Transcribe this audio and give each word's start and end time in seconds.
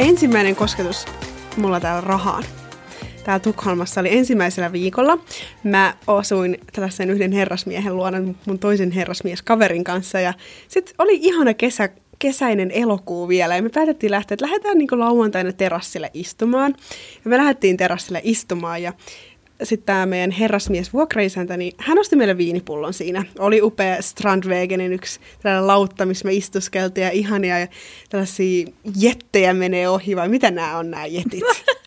ensimmäinen 0.00 0.56
kosketus 0.56 1.06
mulla 1.56 1.80
täällä 1.80 2.00
rahaan. 2.00 2.44
Täällä 3.24 3.42
Tukholmassa 3.42 4.00
oli 4.00 4.16
ensimmäisellä 4.16 4.72
viikolla. 4.72 5.18
Mä 5.64 5.94
osuin 6.06 6.58
tällaisen 6.72 7.10
yhden 7.10 7.32
herrasmiehen 7.32 7.96
luona 7.96 8.18
mun 8.46 8.58
toisen 8.58 8.90
herrasmieskaverin 8.90 9.84
kanssa. 9.84 10.20
Ja 10.20 10.34
sitten 10.68 10.94
oli 10.98 11.18
ihana 11.22 11.54
kesä, 11.54 11.88
kesäinen 12.18 12.70
elokuu 12.70 13.28
vielä 13.28 13.56
ja 13.56 13.62
me 13.62 13.68
päätettiin 13.68 14.10
lähteä, 14.10 14.34
että 14.34 14.46
lähdetään 14.46 14.78
niin 14.78 14.88
lauantaina 14.92 15.52
terassille 15.52 16.10
istumaan. 16.14 16.74
Ja 17.24 17.30
me 17.30 17.36
lähdettiin 17.36 17.76
terassille 17.76 18.20
istumaan 18.24 18.82
ja 18.82 18.92
sitten 19.62 19.86
tämä 19.86 20.06
meidän 20.06 20.30
herrasmies 20.30 20.92
vuokraisäntä, 20.92 21.56
niin 21.56 21.72
hän 21.78 21.98
osti 21.98 22.16
meille 22.16 22.36
viinipullon 22.36 22.94
siinä. 22.94 23.24
Oli 23.38 23.62
upea 23.62 24.02
Strandwegenin 24.02 24.92
yksi 24.92 25.20
tällainen 25.42 25.66
lautta, 25.66 26.06
missä 26.06 26.24
me 26.24 26.32
istuskeltiin 26.32 27.04
ja 27.04 27.10
ihania 27.10 27.58
ja 27.58 27.66
tällaisia 28.08 28.66
jettejä 28.96 29.54
menee 29.54 29.88
ohi, 29.88 30.16
vai 30.16 30.28
mitä 30.28 30.50
nämä 30.50 30.78
on 30.78 30.90
nämä 30.90 31.06
jetit? 31.06 31.44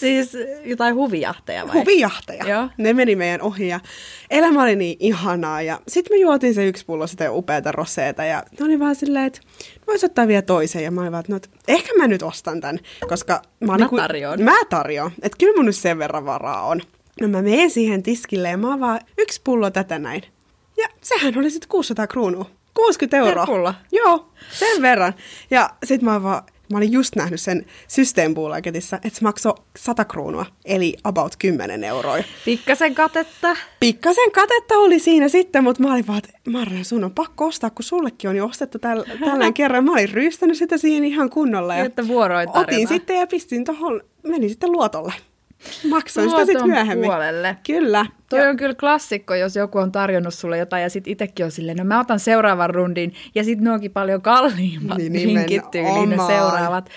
siis 0.00 0.32
jotain 0.64 0.94
huvijahteja 0.94 1.68
vai? 1.68 1.74
Huvijahteja. 1.74 2.48
Joo. 2.48 2.68
Ne 2.78 2.92
meni 2.92 3.16
meidän 3.16 3.42
ohi 3.42 3.68
ja 3.68 3.80
elämä 4.30 4.62
oli 4.62 4.76
niin 4.76 4.96
ihanaa. 5.00 5.62
Ja 5.62 5.80
sitten 5.88 6.16
me 6.16 6.20
juotiin 6.20 6.54
se 6.54 6.66
yksi 6.66 6.84
pullo 6.86 7.06
sitä 7.06 7.32
upeata 7.32 7.72
roseeta 7.72 8.24
ja 8.24 8.42
ne 8.58 8.66
oli 8.66 8.78
vaan 8.78 8.94
silleen, 8.94 9.24
että 9.24 9.40
voisi 9.86 10.06
ottaa 10.06 10.28
vielä 10.28 10.42
toisen. 10.42 10.84
Ja 10.84 10.90
mä 10.90 11.00
olin 11.00 11.12
vaan, 11.12 11.20
että 11.20 11.32
no, 11.32 11.40
ehkä 11.68 11.94
mä 11.98 12.06
nyt 12.06 12.22
ostan 12.22 12.60
tämän, 12.60 12.78
koska 13.08 13.42
mä, 13.60 13.66
mä 13.66 13.76
niin 13.76 13.96
tarjoan. 13.96 14.42
Mä 14.42 14.64
tarjoan. 14.70 15.12
Että 15.22 15.38
kyllä 15.38 15.56
mun 15.56 15.66
nyt 15.66 15.76
sen 15.76 15.98
verran 15.98 16.24
varaa 16.24 16.66
on. 16.66 16.80
No 17.20 17.28
mä 17.28 17.42
menen 17.42 17.70
siihen 17.70 18.02
tiskille 18.02 18.48
ja 18.48 18.56
mä 18.56 18.68
oon 18.68 18.80
vaan 18.80 19.00
yksi 19.18 19.40
pullo 19.44 19.70
tätä 19.70 19.98
näin. 19.98 20.22
Ja 20.76 20.88
sehän 21.02 21.38
oli 21.38 21.50
sitten 21.50 21.68
600 21.68 22.06
kruunua. 22.06 22.50
60 22.74 23.16
euroa. 23.16 23.46
Per 23.46 23.54
pullo? 23.54 23.74
Joo, 23.92 24.28
sen 24.50 24.82
verran. 24.82 25.12
Ja 25.50 25.70
sit 25.84 26.02
mä 26.02 26.22
vaan, 26.22 26.42
mä 26.72 26.78
olin 26.78 26.92
just 26.92 27.16
nähnyt 27.16 27.40
sen 27.40 27.66
systeempuulaketissa, 27.88 28.96
että 28.96 29.18
se 29.18 29.22
maksoi 29.22 29.54
100 29.76 30.04
kruunua, 30.04 30.46
eli 30.64 30.96
about 31.04 31.36
10 31.38 31.84
euroa. 31.84 32.16
Pikkasen 32.44 32.94
katetta. 32.94 33.56
Pikkasen 33.80 34.32
katetta 34.32 34.74
oli 34.74 34.98
siinä 34.98 35.28
sitten, 35.28 35.64
mutta 35.64 35.82
mä 35.82 35.92
olin 35.92 36.06
vaan, 36.06 36.18
että 36.18 36.50
Marja, 36.50 36.84
sun 36.84 37.04
on 37.04 37.12
pakko 37.12 37.46
ostaa, 37.46 37.70
kun 37.70 37.84
sullekin 37.84 38.30
on 38.30 38.36
jo 38.36 38.46
ostettu 38.46 38.78
täl, 38.78 39.04
tällään 39.24 39.54
kerran. 39.60 39.84
Mä 39.84 39.92
olin 39.92 40.10
ryystänyt 40.10 40.56
sitä 40.56 40.78
siihen 40.78 41.04
ihan 41.04 41.30
kunnolla. 41.30 41.74
Ja 41.74 41.84
että 41.84 42.08
vuoroin 42.08 42.48
Otin 42.54 42.88
sitten 42.88 43.16
ja 43.16 43.26
pistin 43.26 43.64
tuohon, 43.64 44.00
menin 44.22 44.50
sitten 44.50 44.72
luotolle. 44.72 45.12
Maksoin 45.88 46.30
sitä 46.30 46.46
sitten 46.46 46.66
myöhemmin. 46.66 47.06
puolelle. 47.06 47.56
Kyllä. 47.66 48.06
Toi 48.28 48.40
ja. 48.40 48.48
on 48.50 48.56
kyllä 48.56 48.74
klassikko, 48.74 49.34
jos 49.34 49.56
joku 49.56 49.78
on 49.78 49.92
tarjonnut 49.92 50.34
sulle 50.34 50.58
jotain 50.58 50.82
ja 50.82 50.90
sitten 50.90 51.12
itsekin 51.12 51.44
on 51.44 51.50
silleen, 51.50 51.76
no 51.76 51.84
mä 51.84 52.00
otan 52.00 52.20
seuraavan 52.20 52.70
rundin 52.70 53.14
ja 53.34 53.44
sitten 53.44 53.64
ne 53.64 53.70
onkin 53.70 53.90
paljon 53.90 54.22
kalliimmat 54.22 54.98
niin, 54.98 55.10
tyyliin 55.70 56.10
ne 56.10 56.16
seuraavat. 56.26 56.90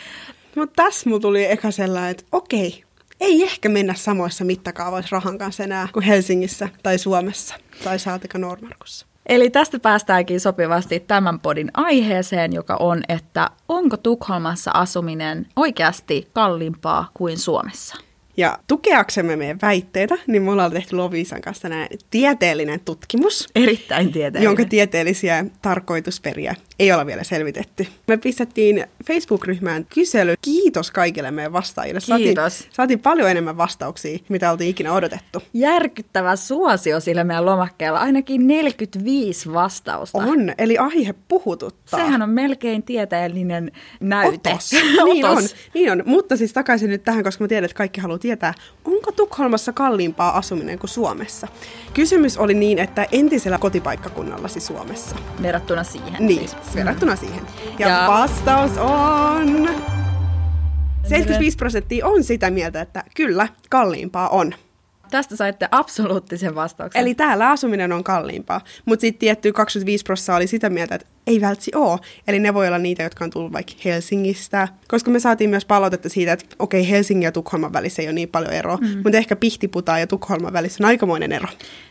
Mutta 0.56 0.84
tässä 0.84 1.10
mulla 1.10 1.22
tuli 1.22 1.52
eka 1.52 1.72
sellainen, 1.72 2.12
että 2.12 2.24
okei, 2.32 2.84
ei 3.20 3.44
ehkä 3.44 3.70
mennä 3.70 3.94
samoissa 3.94 4.46
mittakaavoissa 4.46 5.16
rahan 5.16 5.38
kanssa 5.38 5.64
enää 5.64 5.88
kuin 5.94 6.04
Helsingissä 6.04 6.70
tai 6.84 6.98
Suomessa 6.98 7.56
tai 7.84 8.00
saatika 8.00 8.38
Normarkussa. 8.38 9.06
Eli 9.26 9.50
tästä 9.50 9.80
päästäänkin 9.80 10.40
sopivasti 10.40 11.00
tämän 11.00 11.40
podin 11.40 11.72
aiheeseen, 11.74 12.54
joka 12.54 12.76
on, 12.80 13.02
että 13.10 13.50
onko 13.68 13.98
Tukholmassa 13.98 14.72
asuminen 14.72 15.48
oikeasti 15.56 16.28
kalliimpaa 16.34 17.10
kuin 17.14 17.38
Suomessa? 17.38 18.09
Ja 18.40 18.60
tukeaksemme 18.68 19.36
meidän 19.36 19.60
väitteitä, 19.62 20.16
niin 20.28 20.42
me 20.42 20.52
ollaan 20.52 20.72
tehty 20.72 20.96
Lovisan 20.96 21.42
kanssa 21.42 21.68
tieteellinen 22.12 22.80
tutkimus. 22.80 23.48
Erittäin 23.56 24.12
tieteellinen. 24.12 24.44
Jonka 24.44 24.66
tieteellisiä 24.66 25.46
tarkoitusperiä 25.62 26.56
ei 26.80 26.92
olla 26.92 27.06
vielä 27.06 27.24
selvitetty. 27.24 27.88
Me 28.08 28.18
pistettiin 28.18 28.86
Facebook-ryhmään 29.08 29.86
kysely. 29.94 30.36
Kiitos 30.42 30.92
kaikille 30.92 31.32
meidän 31.32 31.54
vastaajille. 31.54 32.00
Kiitos. 32.18 32.58
Saatiin, 32.58 32.74
saatiin 32.74 33.00
paljon 33.00 33.30
enemmän 33.30 33.58
vastauksia, 33.58 34.20
mitä 34.30 34.52
oltiin 34.52 34.70
ikinä 34.70 34.94
odotettu. 34.94 35.44
Järkyttävä 35.54 36.36
suosio 36.36 37.00
sillä 37.00 37.24
meidän 37.24 37.46
lomakkeella. 37.46 38.00
Ainakin 38.00 38.48
45 38.48 39.54
vastausta. 39.54 40.18
On, 40.18 40.54
eli 40.58 40.78
aihe 40.78 41.16
puhututtaa. 41.28 42.00
Sehän 42.00 42.22
on 42.22 42.30
melkein 42.30 42.84
tieteellinen 42.84 43.72
näyte. 44.00 44.50
Otos. 44.50 44.72
niin 45.06 45.26
on, 45.38 45.44
niin 45.74 45.92
on. 45.92 46.04
Mutta 46.06 46.38
siis 46.38 46.54
takaisin 46.54 46.90
nyt 46.90 47.04
tähän, 47.04 47.24
koska 47.24 47.44
mä 47.44 47.48
tiedän, 47.48 47.66
että 47.66 47.78
kaikki 47.78 48.02
haluaa 48.02 48.20
tietää, 48.20 48.54
onko 48.86 49.12
Tukholmassa 49.12 49.74
kalliimpaa 49.74 50.38
asuminen 50.38 50.80
kuin 50.80 50.90
Suomessa? 50.90 51.48
Kysymys 51.94 52.38
oli 52.38 52.54
niin, 52.54 52.80
että 52.80 53.08
entisellä 53.12 53.58
kotipaikkakunnallasi 53.58 54.60
Suomessa. 54.60 55.16
Verrattuna 55.42 55.84
siihen. 55.84 56.28
Niin, 56.28 56.50
siis. 56.50 56.69
Verrattuna 56.76 57.14
mm. 57.14 57.18
siihen. 57.18 57.42
Ja, 57.80 57.88
ja 57.88 58.06
vastaus 58.08 58.78
on... 58.78 59.70
75 61.04 61.58
prosenttia 61.58 62.06
on 62.08 62.24
sitä 62.24 62.52
mieltä, 62.52 62.82
että 62.82 63.04
kyllä, 63.16 63.48
kalliimpaa 63.70 64.30
on. 64.30 64.54
Tästä 65.12 65.36
saitte 65.36 65.68
absoluuttisen 65.72 66.56
vastauksen. 66.56 67.02
Eli 67.02 67.16
täällä 67.16 67.50
asuminen 67.50 67.92
on 67.92 68.04
kalliimpaa, 68.04 68.62
mutta 68.86 69.02
sitten 69.02 69.20
tietty 69.20 69.52
25 69.52 70.04
prosenttia 70.04 70.36
oli 70.36 70.48
sitä 70.48 70.70
mieltä, 70.70 70.96
että 70.96 71.08
ei 71.28 71.42
vältsi 71.42 71.72
ole. 71.76 72.00
Eli 72.28 72.40
ne 72.40 72.54
voi 72.54 72.68
olla 72.68 72.78
niitä, 72.78 73.04
jotka 73.04 73.26
on 73.26 73.30
tullut 73.30 73.54
vaikka 73.54 73.74
Helsingistä. 73.86 74.68
Koska 74.88 75.12
me 75.12 75.20
saatiin 75.20 75.50
myös 75.50 75.66
palautetta 75.66 76.10
siitä, 76.10 76.34
että 76.34 76.46
okei, 76.60 76.82
okay, 76.82 76.92
Helsingin 76.92 77.24
ja 77.24 77.32
Tukholman 77.32 77.74
välissä 77.74 78.02
ei 78.02 78.08
ole 78.08 78.14
niin 78.14 78.30
paljon 78.30 78.54
eroa, 78.54 78.78
mm. 78.78 78.88
mutta 79.04 79.18
ehkä 79.18 79.36
Pihtiputaan 79.36 80.00
ja 80.00 80.08
Tukholman 80.08 80.54
välissä 80.54 80.84
on 80.84 80.88
aikamoinen 80.88 81.32
ero. 81.32 81.48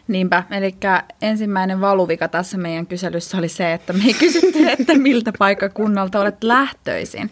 Niinpä, 0.08 0.42
eli 0.50 0.74
ensimmäinen 1.22 1.80
valuvika 1.80 2.28
tässä 2.28 2.58
meidän 2.58 2.86
kyselyssä 2.86 3.38
oli 3.38 3.48
se, 3.48 3.72
että 3.72 3.92
me 3.92 4.04
ei 4.06 4.14
kysytty, 4.14 4.68
että 4.78 4.98
miltä 4.98 5.32
paikakunnalta 5.38 6.20
olet 6.20 6.44
lähtöisin. 6.44 7.30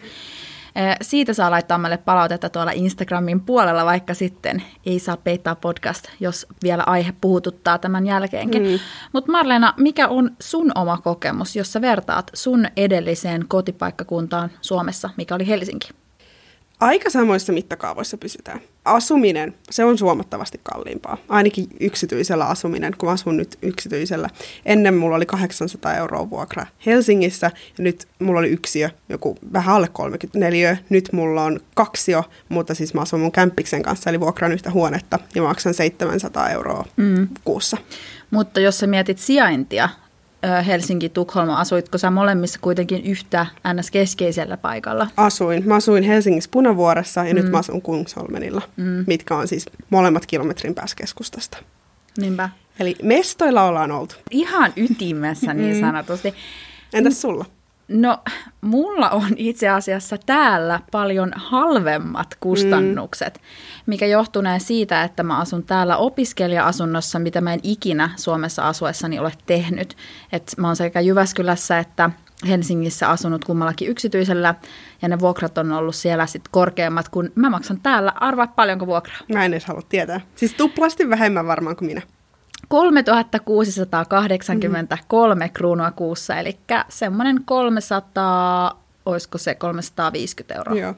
Siitä 1.03 1.33
saa 1.35 1.51
laittaa 1.51 1.79
meille 1.79 1.99
palautetta 1.99 2.49
tuolla 2.49 2.71
Instagramin 2.71 3.41
puolella, 3.41 3.85
vaikka 3.85 4.15
sitten 4.15 4.63
ei 4.87 4.99
saa 4.99 5.17
peittää 5.17 5.55
podcast, 5.55 6.05
jos 6.21 6.47
vielä 6.63 6.83
aihe 6.87 7.13
puhututtaa 7.21 7.79
tämän 7.79 8.07
jälkeenkin. 8.07 8.63
Mm. 8.63 8.79
Mutta 9.13 9.33
Marlena, 9.33 9.75
mikä 9.77 10.09
on 10.09 10.31
sun 10.41 10.73
oma 10.75 10.97
kokemus, 10.97 11.57
jos 11.57 11.73
sä 11.73 11.81
vertaat 11.81 12.31
sun 12.35 12.67
edelliseen 12.77 13.45
kotipaikkakuntaan 13.49 14.51
Suomessa, 14.61 15.11
mikä 15.17 15.35
oli 15.35 15.49
Helsinki? 15.49 15.89
Aika 16.81 17.11
samoissa 17.11 17.53
mittakaavoissa 17.53 18.17
pysytään. 18.17 18.61
Asuminen, 18.85 19.55
se 19.71 19.85
on 19.85 19.99
suomattavasti 19.99 20.61
kalliimpaa. 20.63 21.17
Ainakin 21.29 21.67
yksityisellä 21.81 22.45
asuminen, 22.47 22.95
kun 22.99 23.11
asun 23.11 23.37
nyt 23.37 23.59
yksityisellä. 23.63 24.31
Ennen 24.67 24.95
mulla 24.95 25.17
oli 25.17 25.27
800 25.27 25.95
euroa 25.95 26.31
vuokra 26.31 26.67
Helsingissä 26.87 27.51
ja 27.79 27.85
nyt 27.85 28.09
mulla 28.19 28.41
oli 28.41 28.49
yksiö, 28.49 28.91
joku 29.09 29.39
vähän 29.53 29.75
alle 29.75 29.89
34. 29.93 30.79
Nyt 30.89 31.09
mulla 31.13 31.45
on 31.45 31.61
kaksio, 31.75 32.25
mutta 32.49 32.75
siis 32.75 32.95
mä 32.95 33.01
asun 33.01 33.21
mun 33.21 33.33
kämppiksen 33.33 33.83
kanssa, 33.83 34.11
eli 34.11 34.21
vuokran 34.21 34.53
yhtä 34.53 34.71
huonetta 34.71 35.19
ja 35.35 35.43
maksan 35.43 35.75
700 35.75 36.51
euroa 36.51 36.85
mm. 36.97 37.29
kuussa. 37.45 37.77
Mutta 38.31 38.61
jos 38.61 38.79
sä 38.79 38.87
mietit 38.87 39.19
sijaintia, 39.19 39.89
Helsinki-Tukholma, 40.67 41.61
asuitko 41.61 41.99
sä 41.99 42.11
molemmissa 42.11 42.59
kuitenkin 42.63 43.05
yhtä 43.05 43.47
ns. 43.75 43.91
keskeisellä 43.91 44.57
paikalla? 44.57 45.09
Asuin. 45.17 45.63
Mä 45.69 45.75
asuin 45.75 46.05
Helsingissä 46.05 46.51
Punavuoressa 46.53 47.25
ja 47.25 47.35
mm. 47.35 47.41
nyt 47.41 47.51
mä 47.51 47.59
asun 47.59 47.83
Kungsholmenilla, 47.83 48.63
mm. 48.77 49.05
mitkä 49.07 49.37
on 49.37 49.49
siis 49.49 49.67
molemmat 49.91 50.27
kilometrin 50.27 50.75
päässä 50.75 50.97
keskustasta. 50.97 51.59
Niinpä. 52.19 52.49
Eli 52.81 52.97
mestoilla 53.03 53.63
ollaan 53.63 53.93
oltu. 53.93 54.15
Ihan 54.31 54.73
ytimessä 54.77 55.55
niin 55.55 55.77
mm. 55.77 55.81
sanotusti. 55.81 56.35
Entäs 56.93 57.21
sulla? 57.21 57.45
No, 57.89 58.19
mulla 58.61 59.11
on 59.11 59.33
itse 59.37 59.69
asiassa 59.69 60.19
täällä 60.27 60.81
paljon 60.93 61.33
halvemmat 61.37 62.35
kustannukset, 62.41 63.35
mm. 63.35 63.41
mikä 63.87 64.07
johtunee 64.07 64.59
siitä, 64.59 65.03
että 65.03 65.23
mä 65.23 65.39
asun 65.39 65.65
täällä 65.65 65.97
opiskelija-asunnossa, 65.97 67.19
mitä 67.19 67.41
mä 67.41 67.55
en 67.55 67.61
ikinä 67.63 68.11
Suomessa 68.17 68.69
asuessani 68.69 69.19
ole 69.19 69.33
tehnyt. 69.47 69.97
Et 70.33 70.55
mä 70.57 70.67
oon 70.67 70.77
sekä 70.77 71.01
Jyväskylässä 71.01 71.79
että 71.79 72.11
Helsingissä 72.49 73.09
asunut 73.09 73.45
kummallakin 73.45 73.89
yksityisellä, 73.89 74.55
ja 75.03 75.09
ne 75.09 75.21
vuokrat 75.21 75.59
on 75.59 75.73
ollut 75.73 75.95
siellä 75.95 76.27
sit 76.27 76.49
korkeammat, 76.51 77.09
kun 77.09 77.33
mä 77.35 77.51
maksan 77.51 77.81
täällä. 77.81 78.13
Arvaa 78.21 78.47
paljonko 78.47 78.87
vuokraa? 78.87 79.19
Mä 79.33 79.45
en 79.45 79.53
edes 79.55 79.65
halua 79.65 79.83
tietää. 79.89 80.21
Siis 80.35 80.55
tuplasti 80.55 81.11
vähemmän 81.11 81.47
varmaan 81.47 81.77
kuin 81.77 81.87
minä. 81.87 82.03
3683 82.69 85.47
mm. 85.47 85.53
kruunua 85.53 85.91
kuussa, 85.91 86.37
eli 86.37 86.59
semmoinen 86.89 87.45
300, 87.45 88.83
olisiko 89.07 89.39
se 89.39 89.55
350 89.55 90.55
euroa. 90.55 90.79
Joo. 90.79 90.95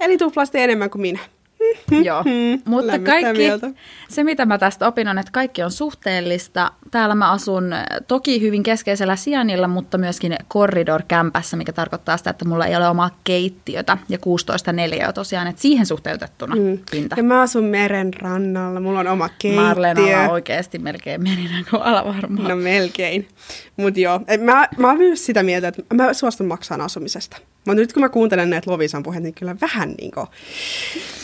Eli 0.00 0.18
tuplasti 0.18 0.58
enemmän 0.58 0.90
kuin 0.90 1.02
minä. 1.02 1.20
Joo, 2.04 2.24
mutta 2.64 2.98
kaikki, 2.98 3.42
se 4.08 4.24
mitä 4.24 4.46
mä 4.46 4.58
tästä 4.58 4.88
opin 4.88 5.08
on, 5.08 5.18
että 5.18 5.32
kaikki 5.32 5.62
on 5.62 5.70
suhteellista. 5.70 6.72
Täällä 6.90 7.14
mä 7.14 7.30
asun 7.30 7.74
toki 8.08 8.40
hyvin 8.40 8.62
keskeisellä 8.62 9.16
sijainnilla, 9.16 9.68
mutta 9.68 9.98
myöskin 9.98 10.36
corridor-kämpässä, 10.50 11.56
mikä 11.56 11.72
tarkoittaa 11.72 12.16
sitä, 12.16 12.30
että 12.30 12.44
mulla 12.44 12.66
ei 12.66 12.76
ole 12.76 12.88
omaa 12.88 13.10
keittiötä 13.24 13.98
ja 14.08 14.18
16 14.18 14.72
neliöä 14.72 15.12
tosiaan, 15.12 15.46
että 15.46 15.62
siihen 15.62 15.86
suhteutettuna 15.86 16.56
mm. 16.56 16.78
pinta. 16.90 17.16
Ja 17.18 17.22
mä 17.22 17.40
asun 17.40 17.64
meren 17.64 18.14
rannalla, 18.14 18.80
mulla 18.80 19.00
on 19.00 19.06
oma 19.06 19.28
keittiö. 19.28 19.62
Marlena 19.62 20.20
on 20.22 20.30
oikeasti 20.30 20.78
melkein 20.78 21.22
meninäköala 21.22 22.04
varmaan. 22.04 22.48
No 22.48 22.56
melkein, 22.56 23.28
mutta 23.76 24.00
joo. 24.00 24.20
Mä, 24.40 24.68
mä 24.78 24.88
oon 24.88 24.98
myös 24.98 25.26
sitä 25.26 25.42
mieltä, 25.42 25.68
että 25.68 25.94
mä 25.94 26.12
suostun 26.12 26.46
maksamaan 26.46 26.84
asumisesta. 26.84 27.36
Mutta 27.66 27.80
nyt 27.80 27.92
kun 27.92 28.02
mä 28.02 28.08
kuuntelen 28.08 28.50
näitä 28.50 28.70
Lovisan 28.70 29.02
puheita, 29.02 29.22
niin 29.22 29.34
kyllä 29.34 29.56
vähän 29.60 29.94
niin 29.98 30.10
kuin, 30.10 30.26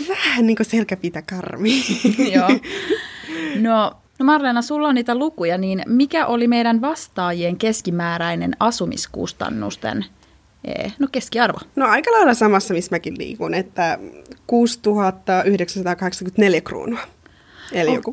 vähän 0.09 0.47
niin 0.47 0.57
kuin 0.57 0.67
selkäpitä 0.67 1.23
karmi. 1.23 1.83
Joo. 2.35 2.49
No, 3.61 3.93
no 4.19 4.25
Marleena, 4.25 4.63
sulla 4.63 4.89
on 4.89 4.95
niitä 4.95 5.15
lukuja, 5.15 5.59
niin 5.59 5.83
mikä 5.87 6.27
oli 6.27 6.49
meidän 6.49 6.81
vastaajien 6.81 7.57
keskimääräinen 7.57 8.57
asumiskustannusten 8.61 10.05
eh, 10.65 10.95
no 10.99 11.09
keskiarvo? 11.13 11.59
No 11.77 11.87
aika 11.87 12.13
lailla 12.13 12.35
samassa, 12.35 12.75
missä 12.75 12.91
mäkin 12.91 13.19
liikun, 13.19 13.55
että 13.55 13.99
6984 14.47 16.61
kruunua. 16.61 17.01
Eli 17.73 17.89
okay. 17.89 17.95
joku 17.95 18.13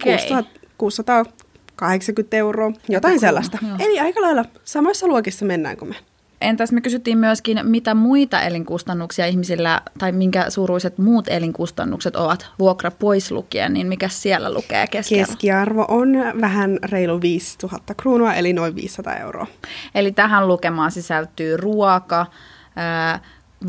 6680 0.77 2.37
euroa, 2.37 2.71
jotain 2.89 3.13
Joku, 3.13 3.21
sellaista. 3.21 3.57
Joo. 3.67 3.77
Eli 3.79 3.99
aika 3.99 4.21
lailla 4.21 4.45
samassa 4.63 5.07
luokissa 5.07 5.45
mennään 5.45 5.77
kuin 5.77 5.89
me. 5.89 5.95
Entäs 6.41 6.71
me 6.71 6.81
kysyttiin 6.81 7.17
myöskin, 7.17 7.59
mitä 7.63 7.93
muita 7.93 8.41
elinkustannuksia 8.41 9.25
ihmisillä, 9.25 9.81
tai 9.97 10.11
minkä 10.11 10.49
suuruiset 10.49 10.97
muut 10.97 11.27
elinkustannukset 11.27 12.15
ovat 12.15 12.47
vuokra 12.59 12.91
pois 12.91 13.31
lukien, 13.31 13.73
niin 13.73 13.87
mikä 13.87 14.09
siellä 14.09 14.53
lukee 14.53 14.87
keskiarvo? 14.87 15.27
Keskiarvo 15.27 15.85
on 15.87 16.09
vähän 16.41 16.79
reilu 16.83 17.21
5000 17.21 17.93
kruunua, 17.93 18.33
eli 18.33 18.53
noin 18.53 18.75
500 18.75 19.15
euroa. 19.15 19.47
Eli 19.95 20.11
tähän 20.11 20.47
lukemaan 20.47 20.91
sisältyy 20.91 21.57
ruoka, 21.57 22.25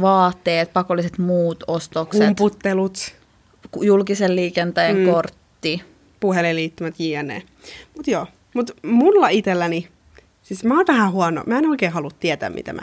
vaatteet, 0.01 0.73
pakolliset 0.73 1.19
muut 1.19 1.65
ostokset. 1.67 2.27
Humputtelut. 2.27 3.15
Julkisen 3.81 4.37
liikenteen 4.37 4.97
mm. 4.97 5.05
kortti. 5.05 5.83
Puhelinliittymät, 6.21 6.95
jne. 6.99 7.43
Mutta 7.97 8.11
joo, 8.11 8.27
mutta 8.55 8.73
mulla 8.83 9.29
itselläni 9.29 9.89
Siis 10.51 10.65
mä 10.65 10.77
oon 10.77 10.85
vähän 10.89 11.13
huono. 11.13 11.43
Mä 11.47 11.59
en 11.59 11.67
oikein 11.67 11.93
halua 11.93 12.11
tietää, 12.21 12.51
mitä 12.51 12.73
mä 12.73 12.83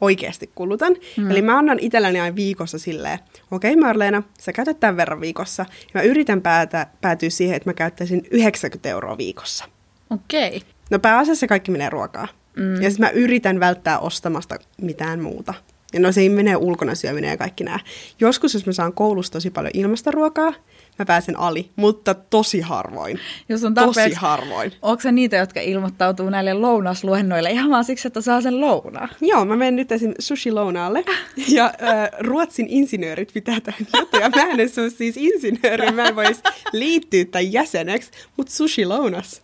oikeasti 0.00 0.50
kulutan. 0.54 0.96
Mm. 1.16 1.30
Eli 1.30 1.42
mä 1.42 1.58
annan 1.58 1.78
itselläni 1.80 2.20
aina 2.20 2.36
viikossa 2.36 2.78
silleen, 2.78 3.18
okei 3.50 3.72
okay, 3.72 3.80
Marleena, 3.80 4.22
sä 4.40 4.52
käytät 4.52 4.80
tämän 4.80 4.96
verran 4.96 5.20
viikossa. 5.20 5.66
Ja 5.80 5.90
mä 5.94 6.02
yritän 6.02 6.42
päätä, 6.42 6.86
päätyä 7.00 7.30
siihen, 7.30 7.56
että 7.56 7.68
mä 7.68 7.74
käyttäisin 7.74 8.22
90 8.30 8.88
euroa 8.88 9.18
viikossa. 9.18 9.64
Okei. 10.10 10.56
Okay. 10.56 10.60
No 10.90 10.98
pääasiassa 10.98 11.46
kaikki 11.46 11.70
menee 11.70 11.90
ruokaa. 11.90 12.28
Mm. 12.56 12.82
Ja 12.82 12.90
sitten 12.90 13.06
mä 13.06 13.10
yritän 13.10 13.60
välttää 13.60 13.98
ostamasta 13.98 14.56
mitään 14.82 15.22
muuta. 15.22 15.54
Ja 15.92 16.00
no 16.00 16.12
se 16.12 16.28
menee 16.28 16.56
ulkona 16.56 16.94
syöminen 16.94 17.30
ja 17.30 17.36
kaikki 17.36 17.64
nämä. 17.64 17.78
Joskus, 18.20 18.54
jos 18.54 18.66
mä 18.66 18.72
saan 18.72 18.92
koulusta 18.92 19.32
tosi 19.32 19.50
paljon 19.50 19.72
ilmasta 19.74 20.10
ruokaa, 20.10 20.52
mä 20.98 21.04
pääsen 21.04 21.38
ali, 21.38 21.70
mutta 21.76 22.14
tosi 22.14 22.60
harvoin. 22.60 23.18
Jos 23.48 23.64
on 23.64 23.74
tosi 23.74 24.12
harvoin. 24.14 24.72
Onko 24.82 25.00
se 25.00 25.12
niitä, 25.12 25.36
jotka 25.36 25.60
ilmoittautuu 25.60 26.30
näille 26.30 26.54
lounasluennoille 26.54 27.50
ihan 27.50 27.70
vaan 27.70 27.84
siksi, 27.84 28.08
että 28.08 28.20
saa 28.20 28.40
sen 28.40 28.60
lounaa? 28.60 29.08
Joo, 29.20 29.44
mä 29.44 29.56
menen 29.56 29.76
nyt 29.76 29.92
esim. 29.92 30.14
sushi-lounaalle 30.18 31.04
ja 31.56 31.64
äh, 31.64 32.08
Ruotsin 32.18 32.66
insinöörit 32.68 33.32
pitää 33.34 33.60
tämän 33.60 33.80
juttuja. 33.96 34.30
Mä 34.30 34.42
en 34.42 34.60
ole 34.60 34.90
siis 34.90 35.16
insinööri, 35.16 35.90
mä 35.90 36.04
en 36.04 36.16
voisi 36.16 36.42
liittyä 36.72 37.24
tai 37.24 37.52
jäseneksi, 37.52 38.10
mutta 38.36 38.52
sushi-lounas. 38.52 39.42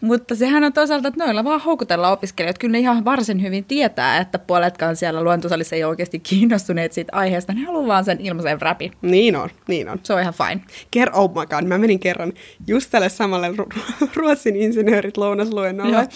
Mutta 0.00 0.34
sehän 0.34 0.64
on 0.64 0.72
toisaalta, 0.72 1.08
että 1.08 1.24
noilla 1.24 1.44
vaan 1.44 1.60
houkutella 1.60 2.10
opiskelijat. 2.10 2.58
Kyllä 2.58 2.72
ne 2.72 2.78
ihan 2.78 3.04
varsin 3.04 3.42
hyvin 3.42 3.64
tietää, 3.64 4.18
että 4.18 4.38
puoletkaan 4.38 4.96
siellä 4.96 5.22
luentosalissa 5.22 5.76
ei 5.76 5.84
oikeasti 5.84 6.18
kiinnostuneet 6.18 6.92
siitä 6.92 7.12
aiheesta. 7.16 7.52
Ne 7.52 7.64
haluaa 7.64 7.86
vaan 7.86 8.04
sen 8.04 8.20
ilmaisen 8.20 8.62
räpin. 8.62 8.92
Niin 9.02 9.36
on, 9.36 9.50
niin 9.68 9.88
on. 9.88 10.00
Se 10.02 10.12
on 10.12 10.20
ihan 10.20 10.34
fine 10.34 10.60
ker- 10.96 11.10
oh 11.12 11.30
my 11.30 11.46
god, 11.46 11.64
mä 11.64 11.78
menin 11.78 12.00
kerran 12.00 12.32
just 12.66 12.90
tälle 12.90 13.08
samalle 13.08 13.48
ru- 13.48 13.80
ruotsin 14.16 14.56
insinöörit 14.56 15.16
lounasluennolle. 15.16 16.08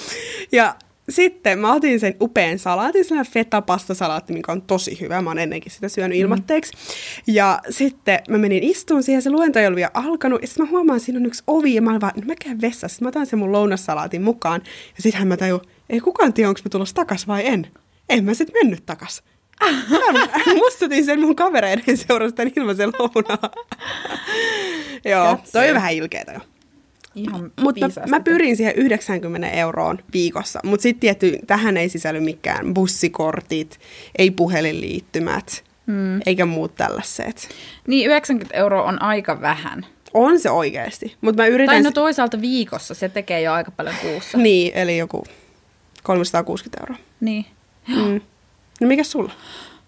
Ja 0.53 0.75
sitten 1.09 1.59
mä 1.59 1.73
otin 1.73 2.01
sen 2.01 2.17
upean 2.21 2.59
salaatin, 2.59 3.05
sellainen 3.05 3.33
feta-pastasalaatti, 3.33 4.33
mikä 4.33 4.53
on 4.53 4.63
tosi 4.63 5.01
hyvä. 5.01 5.23
Mä 5.23 5.31
oon 5.31 5.39
ennenkin 5.39 5.73
sitä 5.73 5.89
syönyt 5.89 6.19
mm. 6.19 6.23
ilmatteeksi. 6.23 6.73
Ja 7.27 7.61
sitten 7.71 8.19
mä 8.29 8.39
menin 8.39 8.63
istuun 8.63 9.03
siihen, 9.03 9.23
se 9.23 9.31
luento 9.31 9.59
ei 9.59 9.67
ollut 9.67 9.77
vielä 9.77 9.91
alkanut. 9.95 10.43
Ja 10.43 10.47
sitten 10.49 10.67
mä 10.67 10.71
huomaan, 10.71 10.97
että 10.97 11.05
siinä 11.07 11.19
on 11.19 11.27
yksi 11.27 11.43
ovi, 11.47 11.75
ja 11.75 11.83
mä 11.83 11.91
olin 11.91 12.01
vaan, 12.01 12.13
no 12.17 12.23
mä 12.27 12.35
käyn 12.45 12.61
vessassa. 12.61 12.89
Sitten 12.89 13.07
mä 13.07 13.09
otan 13.09 13.27
sen 13.27 13.39
mun 13.39 13.53
lounassalaatin 13.53 14.23
mukaan. 14.23 14.61
Ja 14.97 15.03
sittenhän 15.03 15.29
mä 15.29 15.37
tajun, 15.37 15.61
ei 15.91 16.01
kukaan 16.01 16.33
tiedä, 16.33 16.49
onko 16.49 16.61
mä 16.65 16.71
tulossa 16.71 16.95
takas 16.95 17.27
vai 17.27 17.47
en. 17.47 17.67
En 18.09 18.25
mä 18.25 18.35
sitten 18.35 18.57
mennyt 18.63 18.87
takas. 18.87 19.23
Mustutin 20.55 21.05
sen 21.05 21.21
mun 21.21 21.37
kavereiden 21.37 21.97
seurasta 21.97 22.43
ilmaisen 22.57 22.91
lounaa. 22.99 23.51
Joo, 25.05 25.39
toi 25.53 25.69
on 25.69 25.75
vähän 25.75 25.93
ilkeetä 25.93 26.33
jo. 26.33 26.41
Ihan 27.15 27.53
mutta 27.61 27.87
mä 28.09 28.21
pyrin 28.21 28.57
siihen 28.57 28.75
90 28.77 29.51
euroon 29.51 29.99
viikossa, 30.13 30.61
mutta 30.65 30.83
sitten 30.83 31.01
tietty, 31.01 31.39
tähän 31.47 31.77
ei 31.77 31.89
sisälly 31.89 32.21
mikään 32.21 32.75
bussikortit, 32.75 33.79
ei 34.19 34.31
puhelinliittymät, 34.31 35.65
mm. 35.87 36.21
eikä 36.27 36.47
muut 36.47 36.75
tällaiset. 36.75 37.49
Niin 37.87 38.07
90 38.07 38.57
euroa 38.57 38.83
on 38.83 39.03
aika 39.03 39.41
vähän. 39.41 39.87
On 40.15 40.41
se 40.41 40.51
oikeasti, 40.51 41.17
mutta 41.21 41.43
mä 41.43 41.47
yritän... 41.47 41.75
Tai 41.75 41.83
no 41.83 41.91
toisaalta 41.91 42.41
viikossa, 42.41 42.95
se 42.95 43.09
tekee 43.09 43.41
jo 43.41 43.53
aika 43.53 43.71
paljon 43.71 43.95
kuussa. 44.03 44.39
niin, 44.39 44.73
eli 44.75 44.99
joku 44.99 45.25
360 46.03 46.81
euroa. 46.81 47.05
Niin. 47.21 47.47
Mm. 47.89 48.21
No 48.81 48.87
mikä 48.87 49.05
sulla? 49.05 49.33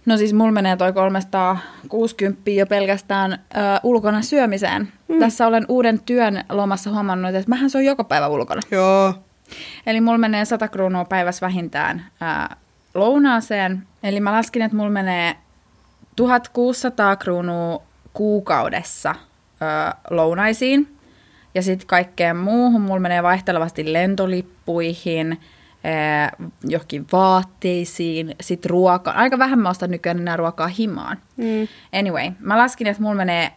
No 0.07 0.17
siis 0.17 0.33
mulla 0.33 0.53
menee 0.53 0.77
toi 0.77 0.93
360 0.93 2.51
jo 2.51 2.67
pelkästään 2.67 3.33
ö, 3.33 3.37
ulkona 3.83 4.23
syömiseen. 4.23 4.93
Mm. 5.09 5.19
Tässä 5.19 5.47
olen 5.47 5.65
uuden 5.69 6.01
työn 6.01 6.45
lomassa 6.49 6.91
huomannut, 6.91 7.35
että 7.35 7.49
mähän 7.49 7.71
se 7.71 7.79
on 7.79 7.85
joka 7.85 8.05
päivä 8.05 8.29
ulkona. 8.29 8.61
Joo. 8.71 9.15
Eli 9.87 10.01
mulla 10.01 10.19
menee 10.19 10.45
100 10.45 10.69
kruunua 10.69 11.05
päivässä 11.05 11.47
vähintään 11.47 12.07
ö, 12.23 12.57
lounaaseen. 12.95 13.83
Eli 14.03 14.21
mä 14.21 14.33
laskin, 14.33 14.63
että 14.63 14.77
mulla 14.77 14.91
menee 14.91 15.37
1600 16.17 17.17
kruunua 17.17 17.83
kuukaudessa 18.13 19.15
ö, 19.15 19.97
lounaisiin. 20.11 20.97
Ja 21.55 21.63
sitten 21.63 21.87
kaikkeen 21.87 22.37
muuhun 22.37 22.81
mulla 22.81 23.01
menee 23.01 23.23
vaihtelevasti 23.23 23.93
lentolippuihin– 23.93 25.39
johonkin 26.65 27.07
vaatteisiin, 27.13 28.35
sitten 28.41 28.71
ruokaan. 28.71 29.17
Aika 29.17 29.39
vähän 29.39 29.59
mä 29.59 29.71
ostan 29.71 29.91
nykyään 29.91 30.19
enää 30.19 30.37
ruokaa 30.37 30.69
himaan. 30.69 31.17
Mm. 31.37 31.69
Anyway, 31.99 32.31
mä 32.41 32.59
laskin, 32.59 32.87
että 32.87 33.03
mulla 33.03 33.15
menee, 33.15 33.53